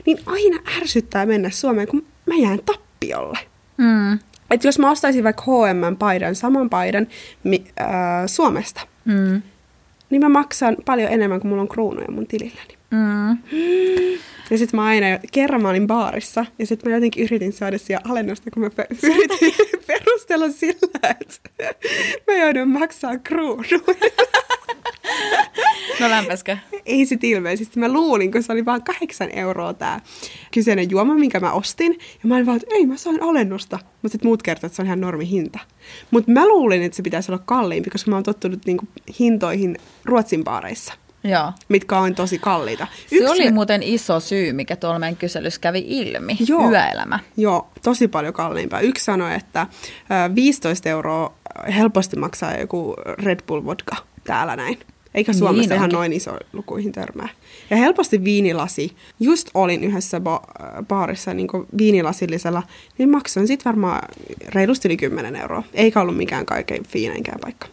Niin 0.05 0.19
aina 0.25 0.59
ärsyttää 0.77 1.25
mennä 1.25 1.49
Suomeen, 1.49 1.87
kun 1.87 2.05
mä 2.25 2.35
jään 2.35 2.59
tappiolle. 2.65 3.39
Mm. 3.77 4.19
Että 4.51 4.67
jos 4.67 4.79
mä 4.79 4.91
ostaisin 4.91 5.23
vaikka 5.23 5.43
H&M-paidan, 5.43 6.35
saman 6.35 6.69
paidan 6.69 7.07
mi, 7.43 7.65
äh, 7.81 7.87
Suomesta, 8.25 8.81
mm. 9.05 9.41
niin 10.09 10.21
mä 10.21 10.29
maksan 10.29 10.77
paljon 10.85 11.11
enemmän 11.11 11.39
kuin 11.39 11.49
mulla 11.49 11.61
on 11.61 11.67
kruunuja 11.67 12.11
mun 12.11 12.27
tililläni. 12.27 12.80
Mm. 12.91 13.37
Ja 14.49 14.57
sitten 14.57 14.79
mä 14.79 14.83
aina, 14.83 15.07
kerran 15.31 15.61
mä 15.61 15.69
olin 15.69 15.87
baarissa, 15.87 16.45
ja 16.59 16.65
sitten 16.65 16.91
mä 16.91 16.97
jotenkin 16.97 17.23
yritin 17.23 17.53
saada 17.53 17.77
siellä 17.77 18.11
alennusta, 18.11 18.51
kun 18.51 18.63
mä 18.63 18.69
pe- 18.69 18.87
yritin 19.03 19.53
perustella 19.87 20.49
sillä, 20.49 21.15
että 21.21 21.65
mä 22.27 22.33
joudun 22.33 22.67
maksaa 22.69 23.17
kruunuja. 23.17 23.79
No 25.99 26.09
lämpäskö? 26.09 26.57
Ei 26.85 27.05
sit 27.05 27.23
ilmeisesti. 27.23 27.79
Mä 27.79 27.93
luulin, 27.93 28.31
kun 28.31 28.43
se 28.43 28.51
oli 28.51 28.65
vaan 28.65 28.83
kahdeksan 28.83 29.29
euroa 29.31 29.73
tää 29.73 30.01
kyseinen 30.53 30.89
juoma, 30.91 31.15
minkä 31.15 31.39
mä 31.39 31.51
ostin. 31.51 31.91
Ja 31.91 32.29
mä 32.29 32.35
olin 32.35 32.45
vaan, 32.45 32.57
että 32.57 32.75
ei 32.75 32.85
mä 32.85 32.97
sain 32.97 33.23
alennusta. 33.23 33.79
Mutta 34.01 34.11
sitten 34.11 34.27
muut 34.27 34.43
kertovat, 34.43 34.65
että 34.65 34.75
se 34.75 34.81
on 34.81 34.85
ihan 34.85 35.01
normi 35.01 35.29
hinta. 35.29 35.59
Mutta 36.11 36.31
mä 36.31 36.47
luulin, 36.47 36.83
että 36.83 36.95
se 36.95 37.03
pitäisi 37.03 37.31
olla 37.31 37.43
kalliimpi, 37.45 37.89
koska 37.89 38.11
mä 38.11 38.17
oon 38.17 38.23
tottunut 38.23 38.65
niinku 38.65 38.87
hintoihin 39.19 39.77
Ruotsin 40.05 40.43
baareissa. 40.43 40.93
Joo. 41.23 41.51
mitkä 41.69 41.97
on 41.97 42.15
tosi 42.15 42.39
kalliita. 42.39 42.87
Yksi 43.11 43.17
se 43.17 43.29
oli 43.29 43.45
me... 43.45 43.51
muuten 43.51 43.83
iso 43.83 44.19
syy, 44.19 44.53
mikä 44.53 44.75
tuolla 44.75 44.99
meidän 44.99 45.17
kyselyssä 45.17 45.61
kävi 45.61 45.83
ilmi, 45.87 46.37
Joo. 46.47 46.69
yöelämä. 46.69 47.19
Joo, 47.37 47.67
tosi 47.83 48.07
paljon 48.07 48.33
kalliimpaa. 48.33 48.79
Yksi 48.79 49.05
sanoi, 49.05 49.35
että 49.35 49.67
15 50.35 50.89
euroa 50.89 51.33
helposti 51.75 52.15
maksaa 52.15 52.57
joku 52.57 52.95
Red 53.05 53.39
Bull 53.47 53.65
vodka 53.65 53.95
täällä 54.23 54.55
näin. 54.55 54.79
Eikä 55.13 55.33
Suomessa 55.33 55.69
niin 55.69 55.77
ihan 55.77 55.89
noin 55.89 56.13
iso 56.13 56.37
lukuihin 56.53 56.91
törmää. 56.91 57.29
Ja 57.69 57.77
helposti 57.77 58.23
viinilasi. 58.23 58.95
Just 59.19 59.49
olin 59.53 59.83
yhdessä 59.83 60.19
ba- 60.19 60.83
baarissa 60.83 61.33
niin 61.33 61.47
viinilasillisella, 61.77 62.63
niin 62.97 63.09
maksoin 63.09 63.47
sitten 63.47 63.65
varmaan 63.65 64.01
reilusti 64.49 64.87
yli 64.87 64.97
10 64.97 65.35
euroa. 65.35 65.63
Eikä 65.73 66.01
ollut 66.01 66.17
mikään 66.17 66.45
kaikkein 66.45 66.83
fiineinkään 66.87 67.39
paikka. 67.39 67.67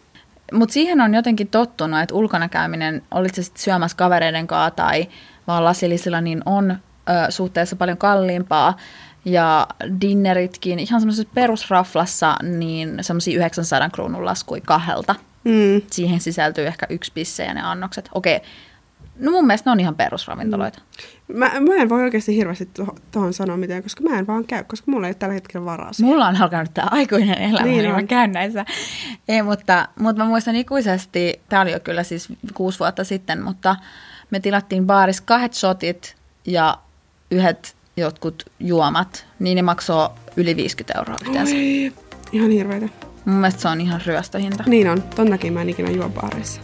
Mutta 0.53 0.73
siihen 0.73 1.01
on 1.01 1.13
jotenkin 1.13 1.47
tottunut, 1.47 1.99
että 1.99 2.15
ulkona 2.15 2.49
käyminen, 2.49 3.01
olit 3.11 3.35
se 3.35 3.43
sitten 3.43 3.63
syömässä 3.63 3.97
kavereiden 3.97 4.47
kanssa 4.47 4.71
tai 4.71 5.07
vaan 5.47 5.63
lasillisilla, 5.65 6.21
niin 6.21 6.41
on 6.45 6.71
ö, 6.71 7.31
suhteessa 7.31 7.75
paljon 7.75 7.97
kalliimpaa. 7.97 8.77
Ja 9.25 9.67
dinneritkin, 10.01 10.79
ihan 10.79 11.01
semmoisessa 11.01 11.31
perusraflassa, 11.33 12.35
niin 12.43 12.97
semmoisia 13.01 13.37
900 13.37 13.89
kruunun 13.89 14.25
laskui 14.25 14.61
kahdelta. 14.61 15.15
Mm. 15.43 15.81
Siihen 15.91 16.19
sisältyy 16.19 16.67
ehkä 16.67 16.85
yksi 16.89 17.11
pisse 17.13 17.43
ja 17.43 17.53
ne 17.53 17.61
annokset. 17.61 18.09
Okei, 18.13 18.41
No 19.19 19.31
mun 19.31 19.47
mielestä 19.47 19.69
ne 19.69 19.71
on 19.71 19.79
ihan 19.79 19.95
perusravintoloita. 19.95 20.81
Mm. 21.27 21.37
Mä, 21.37 21.45
mä 21.59 21.75
en 21.75 21.89
voi 21.89 22.03
oikeasti 22.03 22.35
hirveästi 22.35 22.69
tuohon 23.11 23.33
sanoa 23.33 23.57
mitään, 23.57 23.83
koska 23.83 24.03
mä 24.03 24.19
en 24.19 24.27
vaan 24.27 24.45
käy, 24.45 24.63
koska 24.63 24.91
mulla 24.91 25.07
ei 25.07 25.09
ole 25.09 25.15
tällä 25.15 25.33
hetkellä 25.33 25.65
varaa 25.65 25.93
siihen. 25.93 26.13
Mulla 26.13 26.27
on 26.27 26.41
alkanut 26.41 26.73
tämä 26.73 26.87
aikuinen 26.91 27.41
elämä, 27.41 27.65
niin, 27.65 27.83
niin 27.83 27.95
mä 27.95 28.03
käyn 28.03 28.31
näissä. 28.31 28.65
Ei, 29.27 29.41
mutta, 29.41 29.87
mutta 29.99 30.23
mä 30.23 30.29
muistan 30.29 30.55
ikuisesti, 30.55 31.41
tämä 31.49 31.61
oli 31.61 31.71
jo 31.71 31.79
kyllä 31.79 32.03
siis 32.03 32.29
kuusi 32.53 32.79
vuotta 32.79 33.03
sitten, 33.03 33.43
mutta 33.43 33.75
me 34.31 34.39
tilattiin 34.39 34.85
baarissa 34.87 35.23
kahdet 35.25 35.53
shotit 35.53 36.15
ja 36.45 36.77
yhdet 37.31 37.75
jotkut 37.97 38.43
juomat, 38.59 39.25
niin 39.39 39.55
ne 39.55 39.61
maksoi 39.61 40.09
yli 40.37 40.55
50 40.55 40.99
euroa 40.99 41.17
yhteensä. 41.21 41.55
Oi, 41.55 41.93
ihan 42.31 42.51
hirveitä. 42.51 42.89
Mun 43.25 43.35
mielestä 43.35 43.61
se 43.61 43.67
on 43.67 43.81
ihan 43.81 44.01
ryöstöhinta. 44.05 44.63
Niin 44.67 44.89
on, 44.89 45.01
ton 45.01 45.29
takia 45.29 45.51
mä 45.51 45.61
en 45.61 45.69
ikinä 45.69 45.91
juo 45.91 46.09
baareissa. 46.09 46.61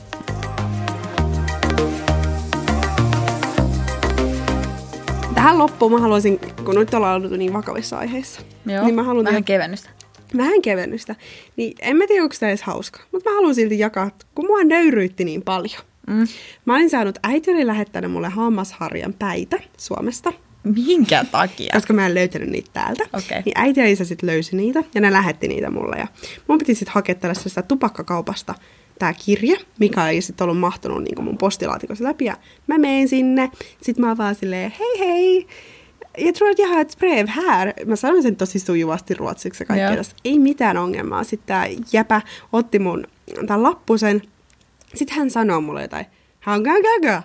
Tähän 5.45 5.59
loppuun 5.59 5.91
mä 5.91 5.99
haluaisin, 5.99 6.39
kun 6.65 6.75
nyt 6.75 6.93
ollaan 6.93 7.15
ollut 7.15 7.37
niin 7.37 7.53
vakavissa 7.53 7.97
aiheissa, 7.97 8.41
Joo, 8.65 8.85
niin 8.85 8.95
mä 8.95 9.03
haluan 9.03 9.25
vähän 9.25 9.43
tehdä 9.43 9.57
kevennystä. 9.57 9.89
vähän 10.37 10.61
kevennystä. 10.61 11.15
Niin 11.55 11.73
en 11.81 11.97
mä 11.97 12.07
tiedä, 12.07 12.23
onko 12.23 12.35
tämä 12.39 12.49
edes 12.49 12.63
hauska, 12.63 12.99
mutta 13.11 13.29
mä 13.29 13.35
haluan 13.35 13.55
silti 13.55 13.79
jakaa, 13.79 14.11
kun 14.35 14.45
mua 14.45 14.63
nöyryytti 14.63 15.25
niin 15.25 15.41
paljon. 15.41 15.81
Mm. 16.07 16.27
Mä 16.65 16.75
olin 16.75 16.89
saanut, 16.89 17.17
äiti 17.23 17.51
oli 17.51 17.67
lähettänyt 17.67 18.11
mulle 18.11 18.29
hammasharjan 18.29 19.13
päitä 19.13 19.57
Suomesta, 19.77 20.33
Minkä 20.63 21.25
takia? 21.31 21.71
koska 21.73 21.93
mä 21.93 22.05
en 22.05 22.15
löytänyt 22.15 22.49
niitä 22.49 22.69
täältä. 22.73 23.03
Okei. 23.13 23.41
Niin 23.45 23.57
äiti 23.57 23.79
ja 23.79 23.87
isä 23.87 24.05
sitten 24.05 24.27
löysi 24.27 24.55
niitä 24.55 24.83
ja 24.95 25.01
ne 25.01 25.11
lähetti 25.11 25.47
niitä 25.47 25.71
mulle. 25.71 25.95
Ja 25.97 26.07
mun 26.47 26.57
piti 26.57 26.75
sitten 26.75 26.93
hakea 26.93 27.15
tällaisesta 27.15 27.61
tupakkakaupasta 27.61 28.55
tämä 28.99 29.13
kirje, 29.13 29.57
mikä 29.79 30.09
ei 30.09 30.21
sitten 30.21 30.45
ollut 30.45 30.59
mahtunut 30.59 31.03
niin 31.03 31.23
mun 31.23 31.37
postilaatikossa 31.37 32.03
läpi. 32.03 32.25
Ja 32.25 32.37
mä 32.67 32.77
menen 32.77 33.07
sinne, 33.07 33.51
sitten 33.81 34.05
mä 34.05 34.07
oon 34.07 34.17
vaan 34.17 34.35
silleen, 34.35 34.73
hei 34.79 34.99
hei, 34.99 35.47
jag 36.17 36.35
tror 36.35 36.49
att 36.49 36.59
jag 36.59 36.67
har 36.67 36.81
ett 36.81 36.99
brev 36.99 37.27
här. 37.27 37.73
Mä 37.85 37.95
sanoin 37.95 38.23
sen 38.23 38.35
tosi 38.35 38.59
sujuvasti 38.59 39.13
ruotsiksi 39.13 39.63
ja 39.63 39.65
kaikkea 39.65 39.95
tästä. 39.95 40.15
Ei 40.25 40.39
mitään 40.39 40.77
ongelmaa. 40.77 41.23
Sitten 41.23 41.47
tämä 41.47 41.65
jäpä 41.93 42.21
otti 42.53 42.79
mun 42.79 43.07
tämän 43.47 43.63
lappusen. 43.63 44.21
Sitten 44.95 45.17
hän 45.17 45.29
sanoo 45.29 45.61
mulle 45.61 45.81
jotain, 45.81 46.05
hagagaga. 46.39 47.23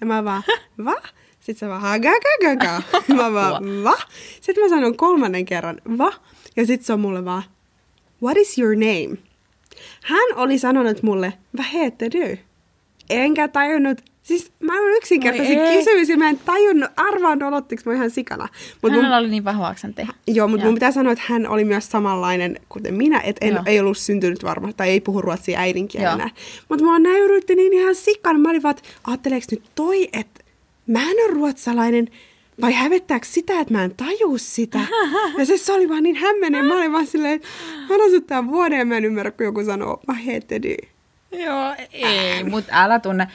Ja 0.00 0.06
mä 0.06 0.24
vaan, 0.24 0.42
va? 0.84 0.94
Sitten 1.40 1.56
se 1.56 1.68
vaan, 1.68 1.80
hagagagaga. 1.80 2.82
Mä 3.14 3.32
vaan, 3.32 3.84
va? 3.84 3.96
Sitten 4.40 4.64
mä 4.64 4.68
sanon 4.68 4.96
kolmannen 4.96 5.44
kerran, 5.44 5.80
va? 5.98 6.12
Ja 6.56 6.66
sitten 6.66 6.86
se 6.86 6.92
on 6.92 7.00
mulle 7.00 7.24
vaan, 7.24 7.42
what 8.22 8.36
is 8.36 8.58
your 8.58 8.74
name? 8.74 9.18
Hän 10.02 10.28
oli 10.36 10.58
sanonut 10.58 11.02
mulle, 11.02 11.32
vad 11.56 11.66
heter 11.72 12.10
du? 12.12 12.36
Enkä 13.10 13.48
tajunnut, 13.48 14.00
siis 14.22 14.52
mä 14.60 14.72
Oi 14.72 15.60
ei. 15.68 15.78
kysymys 15.78 16.08
ja 16.08 16.16
mä 16.16 16.28
en 16.28 16.40
tajunnut, 16.44 16.90
arvaan 16.96 17.42
olottiko 17.42 17.82
mä 17.86 17.94
ihan 17.94 18.10
sikana. 18.10 18.48
Mut 18.82 18.92
mun, 18.92 19.00
Hänellä 19.00 19.16
oli 19.18 19.28
niin 19.28 19.44
vahva 19.44 19.68
aksentti. 19.68 20.02
joo, 20.26 20.48
mutta 20.48 20.66
mun 20.66 20.74
pitää 20.74 20.92
sanoa, 20.92 21.12
että 21.12 21.24
hän 21.28 21.48
oli 21.48 21.64
myös 21.64 21.90
samanlainen 21.90 22.60
kuten 22.68 22.94
minä, 22.94 23.20
että 23.20 23.46
en, 23.46 23.54
Joo. 23.54 23.62
ei 23.66 23.80
ollut 23.80 23.98
syntynyt 23.98 24.42
varma, 24.44 24.72
tai 24.72 24.88
ei 24.90 25.00
puhu 25.00 25.22
ruotsia 25.22 25.58
äidinkielenä. 25.58 26.30
Mutta 26.68 26.84
mua 26.84 26.98
näyrytti 26.98 27.54
niin 27.54 27.72
ihan 27.72 27.94
sikana. 27.94 28.38
Mä 28.38 28.50
olin 28.50 28.62
vaan, 28.62 28.76
että 28.78 28.88
ajatteleeko 29.06 29.46
nyt 29.50 29.62
toi, 29.74 30.08
että 30.12 30.44
mä 30.86 31.02
en 31.02 31.16
ole 31.24 31.30
ruotsalainen, 31.34 32.08
vai 32.60 32.72
hävettääkö 32.72 33.26
sitä, 33.26 33.60
että 33.60 33.74
mä 33.74 33.84
en 33.84 33.94
taju 33.96 34.38
sitä? 34.38 34.78
Ja 35.38 35.46
se, 35.46 35.58
se 35.58 35.72
oli 35.72 35.88
vaan 35.88 36.02
niin 36.02 36.16
hämmenen. 36.16 36.64
Mä 36.64 36.74
olin 36.74 36.92
vaan 36.92 37.06
silleen, 37.06 37.34
että 37.34 37.48
mä 37.88 38.20
tää 38.26 38.46
vuoden 38.46 38.78
ja 38.78 38.84
mä 38.84 38.96
en 38.96 39.04
ymmärrä, 39.04 39.30
kun 39.30 39.46
joku 39.46 39.64
sanoo, 39.64 40.00
mä 40.08 40.14
heette 40.14 40.62
du. 40.62 40.88
Joo, 41.38 41.74
ei, 41.92 42.44
mutta 42.44 42.72
älä 42.72 42.98
tunne. 42.98 43.28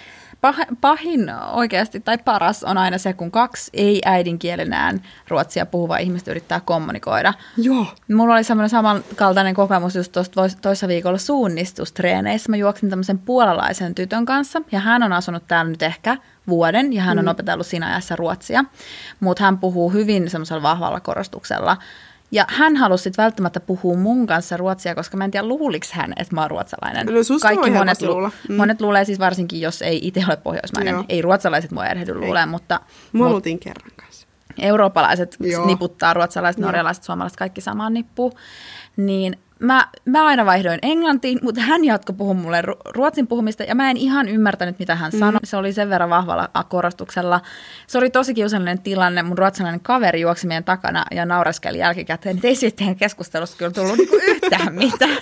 Pah- 0.48 0.76
pahin 0.82 1.32
oikeasti 1.54 2.00
tai 2.00 2.18
paras 2.18 2.64
on 2.64 2.78
aina 2.78 2.98
se, 2.98 3.14
kun 3.14 3.32
kaksi 3.32 3.72
ei 3.74 4.02
äidinkielenään 4.06 5.02
ruotsia 5.28 5.66
puhuvaa 5.66 5.98
ihmistä 5.98 6.32
yrittää 6.32 6.60
kommunikoida. 6.60 7.34
Joo. 7.58 7.86
Mulla 8.14 8.34
oli 8.34 8.44
semmoinen 8.44 8.70
samankaltainen 8.70 9.54
kokemus 9.54 9.96
just 9.96 10.12
tuossa 10.12 10.32
tois- 10.32 10.56
toissa 10.62 10.88
viikolla 10.88 11.18
suunnistustreeneissä. 11.18 12.50
Mä 12.50 12.56
juoksin 12.56 12.90
tämmöisen 12.90 13.20
puolalaisen 13.20 13.96
tytön 13.96 14.26
kanssa 14.26 14.62
ja 14.72 14.80
hän 14.80 15.04
on 15.04 15.14
asunut 15.14 15.44
täällä 15.48 15.72
nyt 15.72 15.84
ehkä 15.84 16.18
vuoden 16.48 16.94
ja 16.94 17.02
hän 17.02 17.20
on 17.20 17.28
opetellut 17.28 17.68
siinä 17.68 17.88
ajassa 17.88 18.16
ruotsia. 18.16 18.66
Mutta 19.20 19.44
hän 19.44 19.58
puhuu 19.58 19.90
hyvin 19.90 20.30
semmoisella 20.30 20.62
vahvalla 20.62 21.00
korostuksella. 21.00 21.78
Ja 22.34 22.46
hän 22.50 22.76
halusi 22.78 23.04
sit 23.04 23.18
välttämättä 23.18 23.60
puhua 23.60 23.98
mun 23.98 24.28
kanssa 24.28 24.58
ruotsia, 24.58 24.96
koska 24.96 25.18
mä 25.18 25.24
en 25.26 25.32
tiedä 25.32 25.48
luuliks 25.48 25.92
hän, 25.92 26.14
että 26.18 26.36
mä 26.36 26.42
oon 26.42 26.52
ruotsalainen. 26.52 27.26
Susta 27.26 27.48
voi 27.48 27.56
monet, 27.56 27.76
helposti 27.76 28.08
luulla. 28.08 28.32
Mm. 28.50 28.56
monet 28.56 28.82
luulee 28.82 29.06
siis 29.06 29.20
varsinkin, 29.20 29.62
jos 29.62 29.82
ei 29.82 30.08
itse 30.08 30.24
ole 30.28 30.38
pohjoismainen. 30.38 30.94
Joo. 30.94 31.04
Ei 31.10 31.22
ruotsalaiset 31.22 31.72
mua 31.72 31.86
erehdy 31.86 32.14
luulee, 32.16 32.46
mutta 32.46 32.80
Mä 33.14 33.30
mut 33.30 33.44
kerran 33.44 33.92
kanssa. 33.96 34.28
eurooppalaiset 34.60 35.38
Joo. 35.40 35.66
niputtaa, 35.66 36.14
ruotsalaiset, 36.14 36.60
Joo. 36.60 36.68
norjalaiset, 36.68 37.04
suomalaiset, 37.04 37.38
kaikki 37.38 37.62
samaan 37.62 37.94
nippuun. 37.94 38.32
Niin 38.98 39.40
mä, 39.62 39.88
mä 40.06 40.26
aina 40.26 40.46
vaihdoin 40.46 40.80
englantiin, 40.82 41.40
mutta 41.42 41.62
hän 41.62 41.86
jatkoi 41.86 42.16
puhua 42.16 42.34
mulle 42.34 42.62
ru- 42.62 42.92
ruotsin 42.96 43.28
puhumista 43.28 43.64
ja 43.64 43.76
mä 43.76 43.92
en 43.92 43.98
ihan 43.98 44.30
ymmärtänyt, 44.30 44.80
mitä 44.80 44.96
hän 44.96 45.12
sanoi. 45.12 45.40
Se 45.44 45.58
oli 45.58 45.74
sen 45.74 45.90
verran 45.90 46.10
vahvalla 46.10 46.50
korostuksella. 46.70 47.42
Se 47.88 47.98
oli 47.98 48.10
tosi 48.10 48.34
kiusallinen 48.34 48.82
tilanne. 48.82 49.24
Mun 49.24 49.38
ruotsalainen 49.38 49.80
kaveri 49.82 50.22
juoksi 50.22 50.48
meidän 50.48 50.64
takana 50.64 51.06
ja 51.12 51.26
naureskeli 51.26 51.78
jälkikäteen. 51.78 52.36
Että 52.36 52.48
ei 52.48 52.56
siitä 52.56 52.76
teidän 52.78 52.96
keskustelussa 52.96 53.58
kyllä 53.58 53.72
tullut 53.72 53.98
niinku 53.98 54.16
yhtään 54.28 54.74
mitään. 54.76 55.18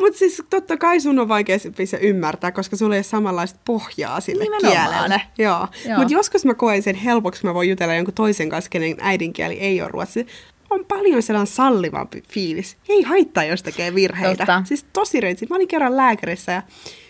Mutta 0.00 0.18
siis 0.18 0.42
totta 0.50 0.76
kai 0.76 1.00
sun 1.00 1.18
on 1.18 1.28
vaikea 1.28 1.58
se- 1.58 1.86
se 1.86 1.96
ymmärtää, 1.96 2.52
koska 2.52 2.76
sulla 2.76 2.94
ei 2.94 2.98
ole 2.98 3.02
samanlaista 3.02 3.60
pohjaa 3.64 4.20
sille 4.20 4.44
Nimenomaan. 4.44 4.88
kielelle. 4.88 5.22
Joo. 5.38 5.68
Joo. 5.88 5.98
Mutta 5.98 6.12
joskus 6.14 6.44
mä 6.44 6.54
koen 6.54 6.82
sen 6.82 6.94
helpoksi, 6.94 7.46
mä 7.46 7.54
voin 7.54 7.68
jutella 7.70 7.94
jonkun 7.94 8.14
toisen 8.14 8.48
kanssa, 8.48 8.68
kenen 8.70 8.96
äidinkieli 9.00 9.54
ei 9.54 9.80
ole 9.82 9.88
ruotsi. 9.88 10.26
On 10.72 10.84
paljon 10.84 11.22
sellainen 11.22 11.54
sallivampi 11.54 12.22
fiilis. 12.28 12.76
Ei 12.88 13.02
haittaa, 13.02 13.44
jos 13.44 13.62
tekee 13.62 13.94
virheitä. 13.94 14.46
Totta. 14.46 14.62
Siis 14.64 14.86
tosi 14.92 15.20
reitsi. 15.20 15.46
Mä 15.50 15.56
olin 15.56 15.68
kerran 15.68 15.96
lääkärissä 15.96 16.52
ja 16.52 16.62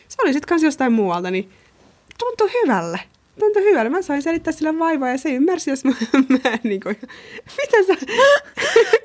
se 0.08 0.22
oli 0.22 0.32
sitten 0.32 0.48
kanssa 0.48 0.66
jostain 0.66 0.92
muualta, 0.92 1.30
niin 1.30 1.50
tuntui 2.18 2.50
hyvälle. 2.52 3.00
Tuntui 3.42 3.62
hyvälle. 3.64 3.90
Mä 3.90 4.02
sain 4.02 4.22
selittää 4.22 4.52
sille 4.52 4.78
vaivaa 4.78 5.08
ja 5.08 5.18
se 5.18 5.30
ymmärsi, 5.34 5.70
jos 5.70 5.84
mä, 5.84 5.90
mä 6.28 6.50
en 6.52 6.58
niinku... 6.62 6.88
Mitä 6.88 7.76
sä... 7.86 7.94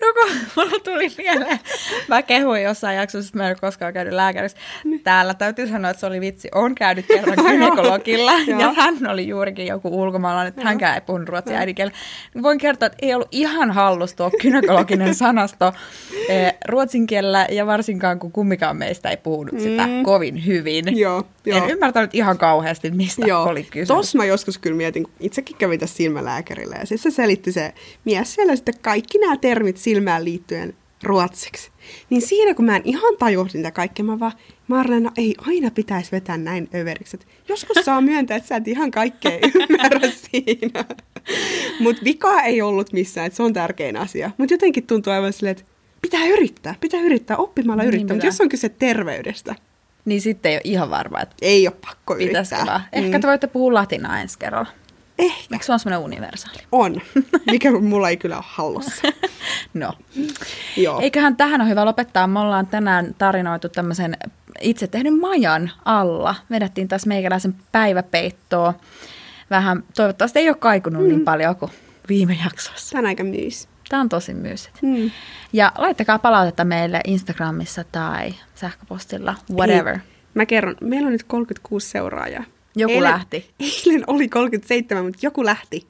No 0.01 0.13
kun 0.13 0.31
mulla 0.55 0.79
tuli 0.83 1.11
mieleen, 1.17 1.59
mä 2.07 2.21
kehuin 2.21 2.63
jossain 2.63 2.97
jaksossa, 2.97 3.27
että 3.29 3.37
mä 3.37 3.43
en 3.43 3.49
ole 3.49 3.57
koskaan 3.61 3.93
käynyt 3.93 4.13
lääkärissä. 4.13 4.57
Täällä 5.03 5.33
täytyy 5.33 5.67
sanoa, 5.67 5.91
että 5.91 5.99
se 6.01 6.05
oli 6.05 6.21
vitsi. 6.21 6.49
On 6.55 6.75
käynyt 6.75 7.05
kerran 7.07 7.37
gynekologilla 7.49 8.31
Joo. 8.47 8.59
ja 8.59 8.73
hän 8.73 8.97
oli 9.09 9.27
juurikin 9.27 9.67
joku 9.67 10.01
ulkomaalainen, 10.01 10.49
että 10.49 10.61
hänkään 10.63 10.95
ei 10.95 11.01
puhunut 11.01 11.29
ruotsia 11.29 11.57
äidinkielellä. 11.57 11.97
Voin 12.41 12.57
kertoa, 12.57 12.85
että 12.85 12.97
ei 13.01 13.13
ollut 13.13 13.27
ihan 13.31 13.71
hallus 13.71 14.15
tuo 14.15 14.31
gynekologinen 14.41 15.15
sanasto 15.15 15.73
eh, 16.29 16.53
ruotsin 16.67 17.07
kielellä 17.07 17.47
ja 17.51 17.65
varsinkaan 17.65 18.19
kun 18.19 18.31
kummikaan 18.31 18.77
meistä 18.77 19.09
ei 19.09 19.17
puhunut 19.17 19.59
sitä 19.59 19.87
Mm. 19.87 20.03
kovin 20.03 20.45
hyvin. 20.45 20.97
Joo, 20.97 21.23
joo. 21.45 21.57
En 21.57 21.69
ymmärtänyt 21.69 22.15
ihan 22.15 22.37
kauheasti, 22.37 22.91
mistä 22.91 23.37
oli 23.37 23.63
kysymys. 23.63 23.87
Tos 23.87 24.15
mä 24.15 24.25
joskus 24.27 24.57
kyllä 24.57 24.77
mietin, 24.77 25.03
kun 25.03 25.13
itsekin 25.19 25.57
kävin 25.57 25.79
tässä 25.79 25.95
silmälääkärillä 25.95 26.75
ja 26.79 26.85
siis 26.85 27.03
se 27.03 27.11
selitti 27.11 27.51
se 27.51 27.73
mies 28.05 28.33
siellä 28.33 28.55
sitten 28.55 28.75
kaikki 28.81 29.17
nämä 29.17 29.37
termit 29.37 29.77
silmään 29.77 30.25
liittyen 30.25 30.73
ruotsiksi. 31.03 31.71
Niin 32.09 32.21
siinä 32.21 32.53
kun 32.53 32.65
mä 32.65 32.75
en 32.75 32.81
ihan 32.85 33.17
tajunnut 33.19 33.53
niitä 33.53 33.71
kaikkea, 33.71 34.05
mä 34.05 34.19
vaan, 34.19 34.31
Marlena, 34.67 35.11
ei 35.17 35.35
aina 35.47 35.71
pitäisi 35.71 36.11
vetää 36.11 36.37
näin 36.37 36.69
överiksi. 36.75 37.17
Et 37.17 37.27
joskus 37.47 37.77
saa 37.85 38.01
myöntää, 38.01 38.37
että 38.37 38.47
sä 38.47 38.55
et 38.55 38.67
ihan 38.67 38.91
kaikkea 38.91 39.39
ymmärrä 39.69 40.09
siinä. 40.09 40.85
Mutta 41.79 42.03
vikaa 42.03 42.41
ei 42.41 42.61
ollut 42.61 42.93
missään, 42.93 43.27
että 43.27 43.37
se 43.37 43.43
on 43.43 43.53
tärkein 43.53 43.97
asia. 43.97 44.31
Mutta 44.37 44.53
jotenkin 44.53 44.87
tuntuu 44.87 45.13
aivan 45.13 45.33
silleen, 45.33 45.57
että 45.57 45.71
pitää 46.01 46.25
yrittää, 46.25 46.75
pitää 46.79 47.01
yrittää, 47.01 47.37
oppimalla 47.37 47.83
Niin 47.83 47.87
yrittää. 47.87 48.03
Mutta 48.03 48.13
pitää. 48.13 48.27
jos 48.27 48.41
on 48.41 48.49
kyse 48.49 48.69
terveydestä, 48.69 49.55
Niin 50.07 50.21
sitten 50.21 50.51
ei 50.51 50.55
ole 50.55 50.61
ihan 50.63 50.89
varma, 50.89 51.21
että 51.21 51.35
ei 51.41 51.67
ole 51.67 51.75
pakko 51.85 52.15
yrittää. 52.15 52.65
vaan. 52.65 52.81
Ehkä 52.91 53.19
te 53.19 53.27
voitte 53.27 53.47
puhua 53.47 53.73
latinaa 53.73 54.19
ensi 54.19 54.39
kerralla. 54.39 54.69
Ehkä. 55.19 55.55
Eikö 55.55 55.65
se 55.65 55.71
ole 55.71 55.79
semmoinen 55.79 56.05
universaali? 56.05 56.57
On, 56.71 57.01
mikä 57.51 57.71
mulla 57.71 58.09
ei 58.09 58.17
kyllä 58.17 58.35
ole 58.35 58.45
hallussa. 58.47 59.01
No. 59.73 59.93
Joo. 60.77 60.99
Eiköhän 61.01 61.37
tähän 61.37 61.61
ole 61.61 61.69
hyvä 61.69 61.85
lopettaa. 61.85 62.27
Me 62.27 62.39
ollaan 62.39 62.67
tänään 62.67 63.15
tarinoitu 63.17 63.69
tämmöisen 63.69 64.17
itse 64.61 64.87
tehdyn 64.87 65.19
majan 65.19 65.71
alla. 65.85 66.35
Vedettiin 66.51 66.87
tässä 66.87 67.07
meikäläisen 67.07 67.55
päiväpeittoa. 67.71 68.73
Vähän, 69.49 69.83
toivottavasti 69.95 70.39
ei 70.39 70.49
ole 70.49 70.57
kaikunut 70.57 71.03
mm. 71.03 71.07
niin 71.07 71.25
paljon 71.25 71.55
kuin 71.55 71.71
viime 72.09 72.37
jaksossa. 72.43 72.91
Tämä 72.91 72.99
on 72.99 73.05
aika 73.05 73.23
myys. 73.23 73.67
Tämä 73.89 74.01
on 74.01 74.09
tosi 74.09 74.33
myysit. 74.33 74.71
Mm. 74.81 75.11
Ja 75.53 75.71
laittakaa 75.77 76.19
palautetta 76.19 76.65
meille 76.65 77.01
Instagramissa 77.07 77.83
tai 77.91 78.33
sähköpostilla, 78.55 79.35
whatever. 79.51 79.93
Ei, 79.93 80.01
mä 80.33 80.45
kerron, 80.45 80.75
meillä 80.81 81.05
on 81.07 81.11
nyt 81.11 81.23
36 81.23 81.89
seuraajaa. 81.89 82.43
Joku 82.75 82.93
eilen, 82.93 83.11
lähti. 83.11 83.49
Eilen 83.59 84.03
oli 84.07 84.27
37, 84.29 85.05
mutta 85.05 85.19
joku 85.21 85.45
lähti. 85.45 85.87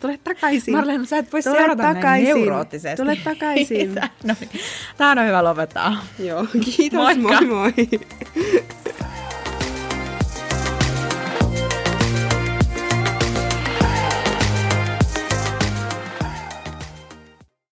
Tule 0.00 0.18
takaisin. 0.24 0.76
Marlena, 0.76 1.04
sä 1.04 1.18
et 1.18 1.32
voi 1.32 1.42
Tule 1.42 1.56
seurata 1.56 1.82
takaisin. 1.82 2.34
neuroottisesti. 2.34 3.02
Tule 3.02 3.16
takaisin. 3.24 3.94
no 4.24 4.34
niin. 4.40 4.50
Tähän 4.96 5.18
on 5.18 5.26
hyvä 5.26 5.44
lopettaa. 5.44 6.04
Joo, 6.18 6.46
kiitos. 6.76 6.98
Moikka. 7.18 7.40
Moi 7.40 7.46
moi. 7.46 7.72